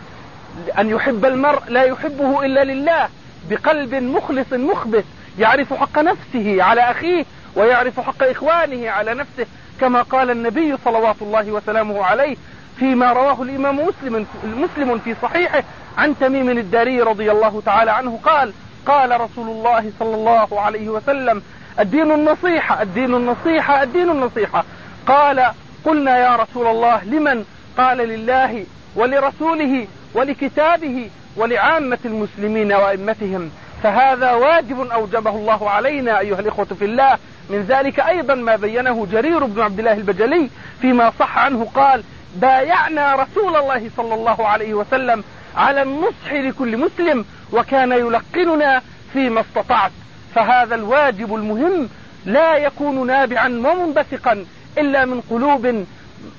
أن 0.79 0.89
يحب 0.89 1.25
المرء 1.25 1.61
لا 1.67 1.83
يحبه 1.83 2.45
إلا 2.45 2.63
لله 2.63 3.09
بقلب 3.49 3.95
مخلص 3.95 4.53
مخبت 4.53 5.05
يعرف 5.39 5.73
حق 5.73 5.99
نفسه 5.99 6.63
على 6.63 6.81
أخيه 6.81 7.25
ويعرف 7.55 7.99
حق 7.99 8.23
إخوانه 8.23 8.89
على 8.89 9.13
نفسه 9.13 9.45
كما 9.79 10.01
قال 10.01 10.31
النبي 10.31 10.77
صلوات 10.85 11.15
الله 11.21 11.51
وسلامه 11.51 12.05
عليه 12.05 12.35
فيما 12.79 13.13
رواه 13.13 13.41
الإمام 13.41 13.75
مسلم 13.75 14.25
مسلم 14.43 14.99
في 14.99 15.15
صحيحه 15.21 15.63
عن 15.97 16.19
تميم 16.19 16.49
الداري 16.49 17.01
رضي 17.01 17.31
الله 17.31 17.61
تعالى 17.65 17.91
عنه 17.91 18.19
قال 18.23 18.53
قال 18.85 19.21
رسول 19.21 19.47
الله 19.49 19.91
صلى 19.99 20.15
الله 20.15 20.61
عليه 20.61 20.89
وسلم 20.89 21.41
الدين 21.79 22.11
النصيحة 22.11 22.81
الدين 22.81 23.15
النصيحة 23.15 23.83
الدين 23.83 24.09
النصيحة. 24.09 24.65
قال 25.07 25.51
قلنا 25.85 26.17
يا 26.17 26.35
رسول 26.35 26.67
الله 26.67 27.03
لمن؟ 27.03 27.45
قال 27.77 27.97
لله 27.97 28.65
ولرسوله 28.95 29.87
ولكتابه 30.13 31.09
ولعامة 31.37 31.99
المسلمين 32.05 32.73
وأئمتهم. 32.73 33.51
فهذا 33.83 34.31
واجب 34.31 34.79
أوجبه 34.81 35.29
الله 35.29 35.69
علينا 35.69 36.19
أيها 36.19 36.39
الإخوة 36.39 36.65
في 36.65 36.85
الله. 36.85 37.17
من 37.49 37.61
ذلك 37.61 37.99
أيضا 37.99 38.35
ما 38.35 38.55
بينه 38.55 39.07
جرير 39.11 39.45
بن 39.45 39.61
عبد 39.61 39.79
الله 39.79 39.93
البجلي 39.93 40.49
فيما 40.81 41.11
صح 41.19 41.37
عنه 41.37 41.67
قال 41.75 42.03
بايعنا 42.35 43.15
رسول 43.15 43.55
الله 43.55 43.89
صلى 43.97 44.13
الله 44.13 44.47
عليه 44.47 44.73
وسلم 44.73 45.23
على 45.57 45.81
النصح 45.81 46.33
لكل 46.33 46.77
مسلم 46.77 47.25
وكان 47.53 47.91
يلقننا 47.91 48.81
فيما 49.13 49.41
استطعت. 49.41 49.91
فهذا 50.35 50.75
الواجب 50.75 51.35
المهم 51.35 51.89
لا 52.25 52.57
يكون 52.57 53.07
نابعا 53.07 53.47
ومنبثقا 53.47 54.45
إلا 54.77 55.05
من 55.05 55.21
قلوب 55.29 55.85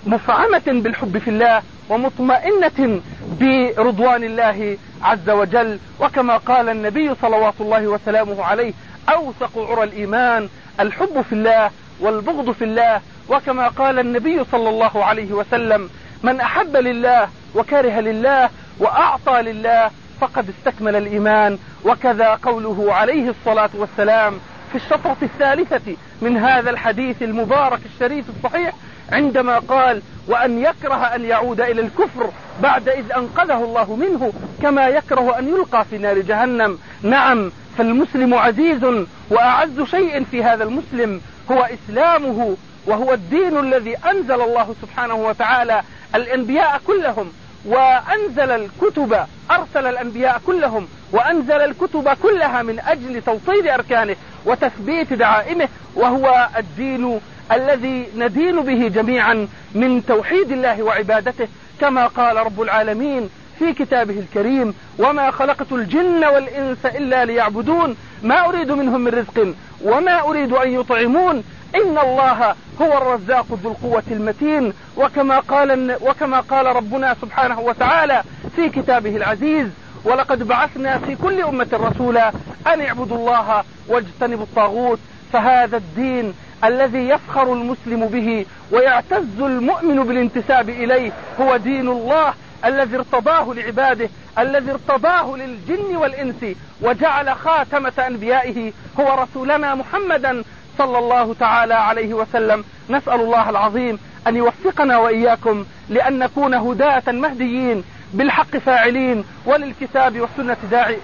مفعمة 0.07 0.63
بالحب 0.67 1.19
في 1.19 1.31
الله 1.31 1.63
ومطمئنة 1.93 3.01
برضوان 3.41 4.25
الله 4.25 4.79
عز 5.03 5.31
وجل. 5.31 5.79
وكما 6.01 6.37
قال 6.37 6.69
النبي 6.69 7.15
صلوات 7.23 7.55
الله 7.61 7.87
وسلامه 7.87 8.45
عليه 8.45 8.73
أوثق 9.09 9.71
عرى 9.71 9.83
الإيمان 9.83 10.49
الحب 10.81 11.23
في 11.23 11.33
الله 11.33 11.71
والبغض 12.01 12.51
في 12.51 12.65
الله. 12.65 13.01
وكما 13.29 13.69
قال 13.69 13.99
النبي 13.99 14.45
صلى 14.53 14.69
الله 14.69 15.05
عليه 15.05 15.33
وسلم 15.33 15.91
من 16.23 16.41
أحب 16.41 16.77
لله 16.77 17.29
وكره 17.55 18.01
لله 18.01 18.51
وأعطى 18.79 19.43
لله 19.43 19.91
فقد 20.21 20.49
استكمل 20.49 20.97
الإيمان. 20.97 21.59
وكذا 21.85 22.39
قوله 22.43 22.95
عليه 22.95 23.29
الصلاة 23.31 23.71
والسلام 23.75 24.35
في 24.71 24.75
الشطرة 24.79 25.17
الثالثة 25.23 25.97
من 26.23 26.37
هذا 26.37 26.71
الحديث 26.71 27.23
المبارك 27.23 27.81
الشريف 27.95 28.25
الصحيح 28.37 28.73
عندما 29.13 29.59
قال 29.59 30.03
وأن 30.29 30.59
يكره 30.59 30.95
أن 30.95 31.25
يعود 31.25 31.61
إلى 31.61 31.81
الكفر 31.81 32.31
بعد 32.63 32.89
إذ 32.89 33.13
أنقذه 33.13 33.65
الله 33.65 33.97
منه 33.97 34.33
كما 34.63 34.89
يكره 34.89 35.39
أن 35.39 35.49
يلقى 35.49 35.85
في 35.85 35.99
نار 35.99 36.19
جهنم. 36.19 36.79
نعم 37.03 37.53
فالمسلم 37.79 38.35
عزيز 38.35 38.85
وأعز 39.31 39.83
شيء 39.83 40.25
في 40.25 40.45
هذا 40.45 40.65
المسلم 40.65 41.21
هو 41.51 41.69
إسلامه 41.89 42.57
وهو 42.87 43.13
الدين 43.13 43.59
الذي 43.59 43.97
أنزل 43.97 44.41
الله 44.41 44.75
سبحانه 44.83 45.15
وتعالى 45.15 45.83
الأنبياء 46.15 46.81
كلهم 46.87 47.33
وأنزل 47.65 48.51
الكتب 48.51 49.17
أرسل 49.51 49.87
الأنبياء 49.87 50.41
كلهم 50.47 50.89
وأنزل 51.13 51.61
الكتب 51.61 52.09
كلها 52.23 52.63
من 52.63 52.81
أجل 52.81 53.23
توطيد 53.23 53.67
أركانه 53.67 54.17
وتثبيت 54.47 55.13
دعائمه 55.13 55.69
وهو 55.95 56.49
الدين 56.59 57.21
الذي 57.53 58.09
ندين 58.17 58.61
به 58.61 58.89
جميعا 58.89 59.49
من 59.75 60.07
توحيد 60.07 60.53
الله 60.53 60.83
وعبادته 60.83 61.49
كما 61.81 62.07
قال 62.07 62.37
رب 62.37 62.63
العالمين 62.63 63.31
في 63.59 63.73
كتابه 63.73 64.19
الكريم 64.19 64.75
وما 64.99 65.31
خلقت 65.31 65.73
الجن 65.73 66.25
والإنس 66.25 66.87
إلا 66.87 67.25
ليعبدون 67.25 67.97
ما 68.23 68.49
أريد 68.49 68.73
منهم 68.73 69.01
من 69.01 69.11
رزق 69.11 69.55
وما 69.85 70.21
أريد 70.21 70.53
أن 70.53 70.71
يطعمون 70.71 71.45
إن 71.75 71.99
الله 71.99 72.55
هو 72.83 72.99
الرزاق 72.99 73.47
ذو 73.63 73.71
القوة 73.71 74.03
المتين 74.11 74.73
وكما 74.97 75.39
قال 75.39 75.97
وكما 76.01 76.41
قال 76.41 76.67
ربنا 76.67 77.17
سبحانه 77.23 77.61
وتعالى 77.61 78.23
في 78.57 78.69
كتابه 78.69 79.17
العزيز 79.17 79.67
ولقد 80.05 80.43
بعثنا 80.49 80.99
في 80.99 81.15
كل 81.17 81.43
أمة 81.43 81.69
رسولا 81.73 82.33
أن 82.67 82.81
اعبدوا 82.81 83.17
الله 83.17 83.65
واجتنبوا 83.89 84.45
الطاغوت 84.45 84.99
فهذا 85.33 85.77
الدين 85.77 86.35
الذي 86.65 87.09
يفخر 87.09 87.53
المسلم 87.53 88.07
به 88.07 88.47
ويعتز 88.71 89.41
المؤمن 89.41 90.03
بالانتساب 90.03 90.69
إليه 90.69 91.13
هو 91.41 91.57
دين 91.57 91.89
الله 91.89 92.35
الذي 92.65 92.97
ارتضاه 92.97 93.55
لعباده 93.55 94.09
الذي 94.39 94.71
ارتضاه 94.71 95.37
للجن 95.37 95.97
والإنس 95.97 96.57
وجعل 96.81 97.37
خاتمة 97.37 97.93
أنبيائه 98.07 98.73
هو 99.01 99.23
رسولنا 99.23 99.75
محمدا 99.75 100.43
صلى 100.79 100.99
الله 100.99 101.35
تعالى 101.35 101.75
عليه 101.75 102.15
وسلم. 102.15 102.65
نسأل 102.91 103.21
الله 103.21 103.51
العظيم 103.51 103.99
أن 104.27 104.37
يوفقنا 104.37 104.99
وإياكم 104.99 105.65
لأن 105.89 106.19
نكون 106.19 106.55
هداة 106.55 107.13
مهديين 107.13 107.85
بالحق 108.15 108.57
فاعلين 108.57 109.25
وللكتاب 109.47 110.21
والسنة 110.21 110.57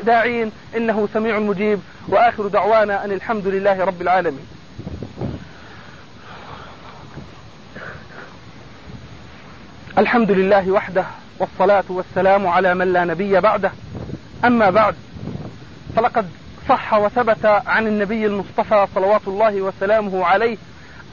داعين. 0.06 0.52
إنه 0.76 1.09
سميع 1.14 1.38
مجيب. 1.38 1.80
وآخر 2.09 2.46
دعوانا 2.46 3.04
أن 3.04 3.12
الحمد 3.12 3.46
لله 3.46 3.84
رب 3.84 4.02
العالمين. 4.02 4.46
الحمد 9.99 10.30
لله 10.30 10.70
وحده 10.70 11.05
والصلاة 11.38 11.84
والسلام 11.88 12.46
على 12.46 12.74
من 12.74 12.92
لا 12.92 13.05
نبي 13.05 13.40
بعده. 13.40 13.72
أما 14.44 14.70
بعد 14.70 14.94
فلقد 15.96 16.26
صح 16.68 16.94
وثبت 16.94 17.44
عن 17.44 17.86
النبي 17.86 18.26
المصطفى 18.26 18.86
صلوات 18.94 19.20
الله 19.26 19.62
وسلامه 19.62 20.24
عليه 20.24 20.57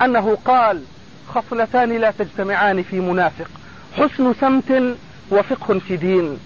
أنه 0.01 0.37
قال 0.45 0.81
خصلتان 1.35 1.97
لا 1.97 2.11
تجتمعان 2.11 2.83
في 2.83 2.99
منافق 2.99 3.47
حسن 3.97 4.33
سمت 4.33 4.95
وفقه 5.31 5.79
في 5.79 5.97
دين. 5.97 6.39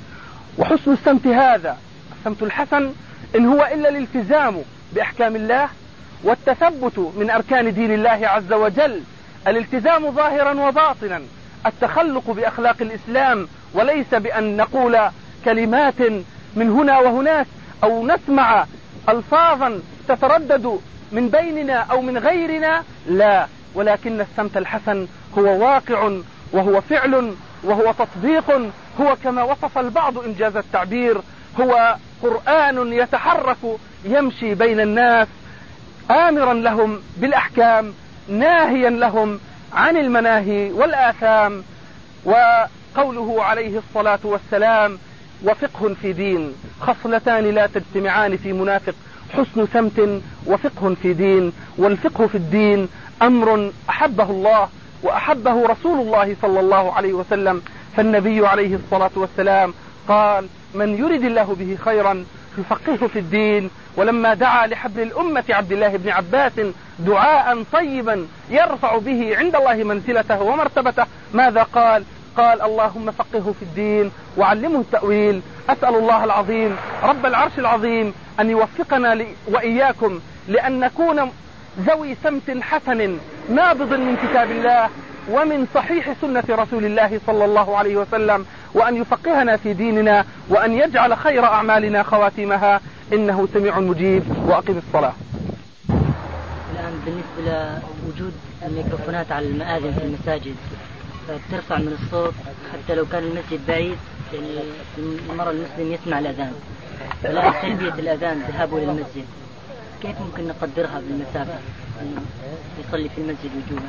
وحسن 0.57 0.93
السمت 0.93 1.27
هذا 1.27 1.77
السمت 2.19 2.43
الحسن 2.43 2.91
إن 3.35 3.45
هو 3.45 3.69
إلا 3.73 3.89
الالتزام 3.89 4.61
بأحكام 4.93 5.35
الله 5.35 5.69
والتثبت 6.23 6.99
من 7.17 7.29
أركان 7.29 7.73
دين 7.73 7.93
الله 7.93 8.27
عز 8.27 8.53
وجل 8.53 9.01
الالتزام 9.47 10.11
ظاهرا 10.11 10.67
وباطنا. 10.67 11.21
التخلق 11.65 12.31
بأخلاق 12.31 12.75
الإسلام 12.81 13.47
وليس 13.73 14.13
بأن 14.13 14.57
نقول 14.57 14.97
كلمات 15.45 16.01
من 16.55 16.69
هنا 16.69 16.99
وهناك 16.99 17.47
أو 17.83 18.07
نسمع 18.07 18.65
ألفاظا 19.09 19.79
تتردد 20.07 20.79
من 21.11 21.29
بيننا 21.29 21.73
أو 21.91 22.01
من 22.01 22.17
غيرنا 22.17 22.83
لا. 23.09 23.47
ولكن 23.75 24.21
السمت 24.21 24.57
الحسن 24.57 25.07
هو 25.37 25.63
واقع 25.65 26.11
وهو 26.53 26.81
فعل 26.81 27.33
وهو 27.63 27.91
تطبيق 27.91 28.51
هو 29.01 29.15
كما 29.23 29.43
وصف 29.43 29.77
البعض 29.77 30.17
إنجاز 30.17 30.57
التعبير 30.57 31.17
هو 31.61 31.95
قرآن 32.23 32.93
يتحرك 32.93 33.57
يمشي 34.05 34.55
بين 34.55 34.79
الناس 34.79 35.27
آمرا 36.11 36.53
لهم 36.53 37.01
بالأحكام 37.17 37.93
ناهيا 38.29 38.89
لهم 38.89 39.39
عن 39.73 39.97
المناهي 39.97 40.71
والآثام 40.71 41.63
وقوله 42.25 43.43
عليه 43.43 43.77
الصلاة 43.77 44.19
والسلام 44.23 44.97
وفقه 45.43 45.93
في 46.01 46.13
دين 46.13 46.53
خصلتان 46.81 47.43
لا 47.43 47.67
تجتمعان 47.67 48.37
في 48.37 48.53
منافق 48.53 48.95
حسن 49.33 49.67
سمت 49.73 50.21
وفقه 50.45 50.95
في 51.01 51.13
دين 51.13 51.53
والفقه 51.77 52.27
في 52.27 52.35
الدين 52.35 52.89
أمر 53.21 53.71
أحبه 53.89 54.29
الله 54.29 54.69
وأحبه 55.03 55.65
رسول 55.65 55.99
الله 55.99 56.35
صلى 56.41 56.59
الله 56.59 56.93
عليه 56.93 57.13
وسلم. 57.13 57.61
فالنبي 57.97 58.47
عليه 58.47 58.75
الصلاة 58.75 59.11
والسلام 59.15 59.73
قال 60.07 60.47
من 60.75 60.95
يرد 60.97 61.23
الله 61.23 61.55
به 61.59 61.77
خيرا 61.85 62.25
يفقهه 62.57 63.07
في 63.07 63.19
الدين 63.19 63.69
ولما 63.99 64.33
دعا 64.33 64.67
لحبل 64.67 65.01
الأمة 65.01 65.43
عبد 65.49 65.71
الله 65.71 65.97
بن 65.97 66.09
عباس 66.09 66.51
دعاء 66.99 67.63
طيبا 67.73 68.27
يرفع 68.49 68.97
به 68.97 69.37
عند 69.37 69.55
الله 69.55 69.73
منزلته 69.73 70.41
ومرتبته 70.41 71.05
ماذا 71.33 71.63
قال؟ 71.63 72.03
قال 72.37 72.61
اللهم 72.61 73.11
فقهه 73.11 73.53
في 73.59 73.61
الدين 73.61 74.11
وعلمه 74.37 74.79
التأويل 74.79 75.41
أسأل 75.69 75.95
الله 75.95 76.23
العظيم 76.23 76.77
رب 77.03 77.25
العرش 77.25 77.59
العظيم 77.59 78.13
أن 78.39 78.49
يوفقنا 78.49 79.25
وإياكم 79.47 80.19
لأن 80.47 80.79
نكون 80.79 81.31
ذوي 81.79 82.15
سمت 82.23 82.57
حسن 82.61 83.17
نابض 83.49 83.93
من 83.93 84.17
كتاب 84.23 84.51
الله 84.51 84.89
ومن 85.29 85.67
صحيح 85.75 86.13
سنة 86.21 86.43
رسول 86.49 86.85
الله 86.85 87.19
صلى 87.27 87.45
الله 87.45 87.77
عليه 87.77 87.95
وسلم. 87.97 88.45
وأن 88.73 88.95
يفقهنا 88.95 89.57
في 89.57 89.73
ديننا 89.73 90.25
وأن 90.49 90.73
يجعل 90.73 91.17
خير 91.17 91.43
أعمالنا 91.45 92.03
خواتمها 92.03 92.81
إنه 93.13 93.47
سميع 93.53 93.79
مجيب. 93.79 94.23
وأقم 94.47 94.77
الصلاة. 94.87 95.13
الآن 96.73 96.93
بالنسبة 97.05 97.79
لوجود 98.05 98.33
الميكروفونات 98.65 99.31
على 99.31 99.47
المآذن 99.47 99.93
في 99.93 100.03
المساجد 100.03 100.55
بترفع 101.29 101.77
من 101.77 101.97
الصوت 102.03 102.33
حتى 102.73 102.95
لو 102.95 103.05
كان 103.05 103.23
المسجد 103.23 103.59
بعيد 103.67 103.97
يعني 104.33 104.47
المرء 104.97 105.51
المسلم 105.51 105.91
يسمع 105.91 106.19
الأذان. 106.19 106.53
فلا 107.23 107.53
تلبية 107.61 107.93
الأذان 107.93 108.39
ذهابه 108.49 108.79
للمسجد 108.79 109.25
كيف 110.01 110.15
ممكن 110.21 110.47
نقدرها 110.47 111.01
بالمسافة؟ 111.07 111.59
يصلي 112.79 113.09
في 113.09 113.21
المسجد 113.21 113.51
وجوبا 113.55 113.83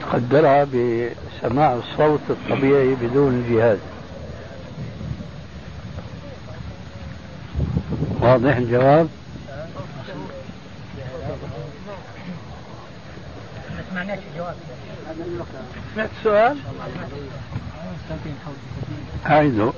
تقدرها 0.00 0.64
بسماع 0.64 1.74
الصوت 1.74 2.20
الطبيعي 2.30 2.94
بدون 2.94 3.34
الجهاز 3.34 3.78
واضح 8.20 8.56
الجواب؟ 8.56 9.08
سمعناش 13.90 14.18
الجواب 14.32 14.54
سمعت 15.94 16.08
السؤال؟ 16.18 16.56
أعيده 19.26 19.72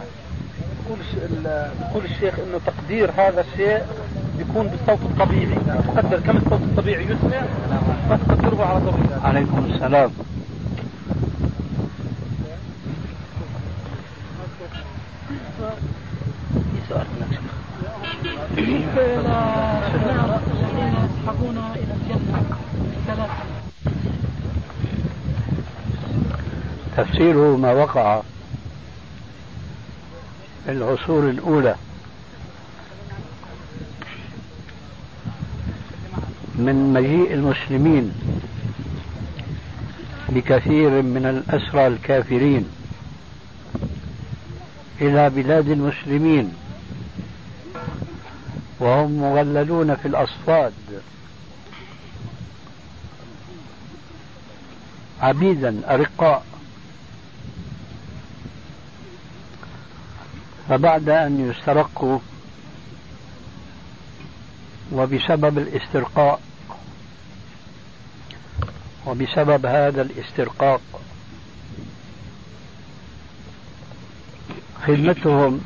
يقول 0.87 0.99
يقول 1.91 2.05
الشيخ 2.05 2.35
إنه 2.39 2.61
تقدير 2.67 3.11
هذا 3.11 3.41
الشيء 3.53 3.83
يكون 4.39 4.67
بالصوت 4.67 4.99
الطبيعي. 5.11 5.55
تقدر 5.95 6.21
كم 6.21 6.37
الصوت 6.37 6.61
الطبيعي 6.61 7.05
يسمع؟ 7.05 7.43
فتقدره 8.11 8.65
على 8.65 8.81
طول. 8.81 8.95
عليكم 9.25 9.65
السلام. 9.65 10.11
تفسيره 26.97 27.57
ما 27.57 27.73
وقع 27.73 28.21
في 30.65 30.73
العصور 30.73 31.31
الأولى. 31.31 31.75
من 36.59 36.93
مجيء 36.93 37.35
المسلمين 37.35 38.13
بكثير 40.29 41.03
من 41.03 41.27
الأسرى 41.27 41.87
الكافرين 41.87 42.69
إلى 45.01 45.31
بلاد 45.31 45.69
المسلمين 45.69 46.53
وهم 48.81 49.21
مغللون 49.21 49.97
في 49.97 50.09
الأصفاد 50.09 50.73
عبيدا 55.21 55.95
أرقاء. 55.95 56.45
فبعد 60.69 61.09
أن 61.09 61.51
يسترقوا 61.51 62.19
وبسبب 64.93 65.59
الاسترقاء 65.59 66.41
وبسبب 69.09 69.67
هذا 69.67 70.03
الاسترقاق 70.03 70.81
خدمتهم 74.87 75.61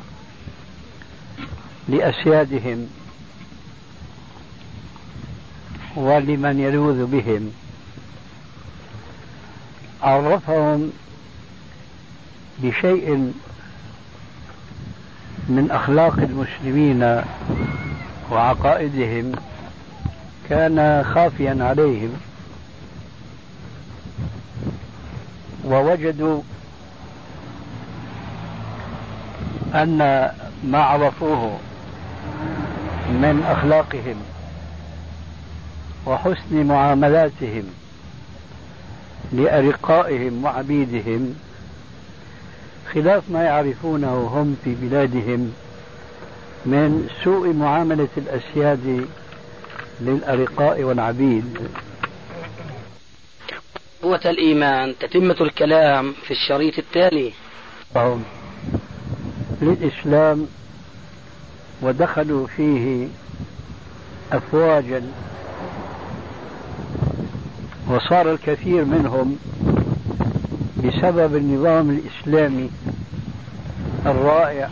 لأسيادهم 1.89 2.87
ولمن 5.95 6.59
يلوذ 6.59 7.05
بهم 7.05 7.51
عرفهم 10.01 10.91
بشيء 12.59 13.33
من 15.49 15.71
أخلاق 15.71 16.17
المسلمين 16.19 17.23
وعقائدهم 18.31 19.31
كان 20.49 21.03
خافيا 21.03 21.57
عليهم. 21.59 22.13
ووجدوا 25.73 26.41
أن 29.73 29.97
ما 30.63 30.77
عرفوه 30.77 31.59
من 33.09 33.43
أخلاقهم 33.47 34.15
وحسن 36.05 36.65
معاملاتهم 36.65 37.63
لأرقائهم 39.33 40.43
وعبيدهم 40.43 41.35
خلاف 42.93 43.23
ما 43.29 43.43
يعرفونه 43.43 44.31
هم 44.33 44.57
في 44.63 44.75
بلادهم 44.75 45.53
من 46.65 47.09
سوء 47.23 47.53
معاملة 47.53 48.07
الأسياد 48.17 49.07
للأرقاء 50.01 50.83
والعبيد. 50.83 51.57
قوة 54.03 54.19
الإيمان 54.25 54.93
تتمة 54.99 55.35
الكلام 55.41 56.13
في 56.25 56.31
الشريط 56.31 56.77
التالي. 56.77 57.31
للإسلام 59.61 60.47
ودخلوا 61.81 62.47
فيه 62.47 63.07
أفواجا 64.31 65.01
وصار 67.89 68.31
الكثير 68.31 68.85
منهم 68.85 69.37
بسبب 70.83 71.35
النظام 71.35 71.89
الإسلامي 71.89 72.69
الرائع 74.05 74.69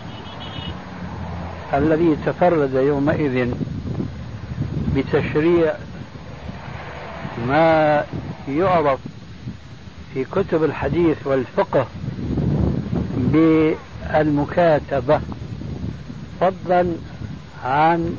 الذي 1.73 2.17
تفرد 2.25 2.73
يومئذ 2.73 3.53
بتشريع 4.95 5.73
ما 7.47 8.03
يعرف 8.49 8.99
في 10.13 10.23
كتب 10.23 10.63
الحديث 10.63 11.17
والفقه 11.27 11.87
بالمكاتبة 14.13 15.21
فضلا 16.41 16.87
عن 17.63 18.15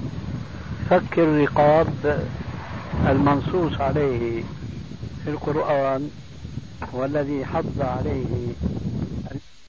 فك 0.90 1.18
الرقاب 1.18 2.26
المنصوص 3.08 3.80
عليه 3.80 4.42
في 5.24 5.30
القرآن 5.30 6.10
والذي 6.92 7.44
حض 7.44 7.80
عليه 7.80 8.52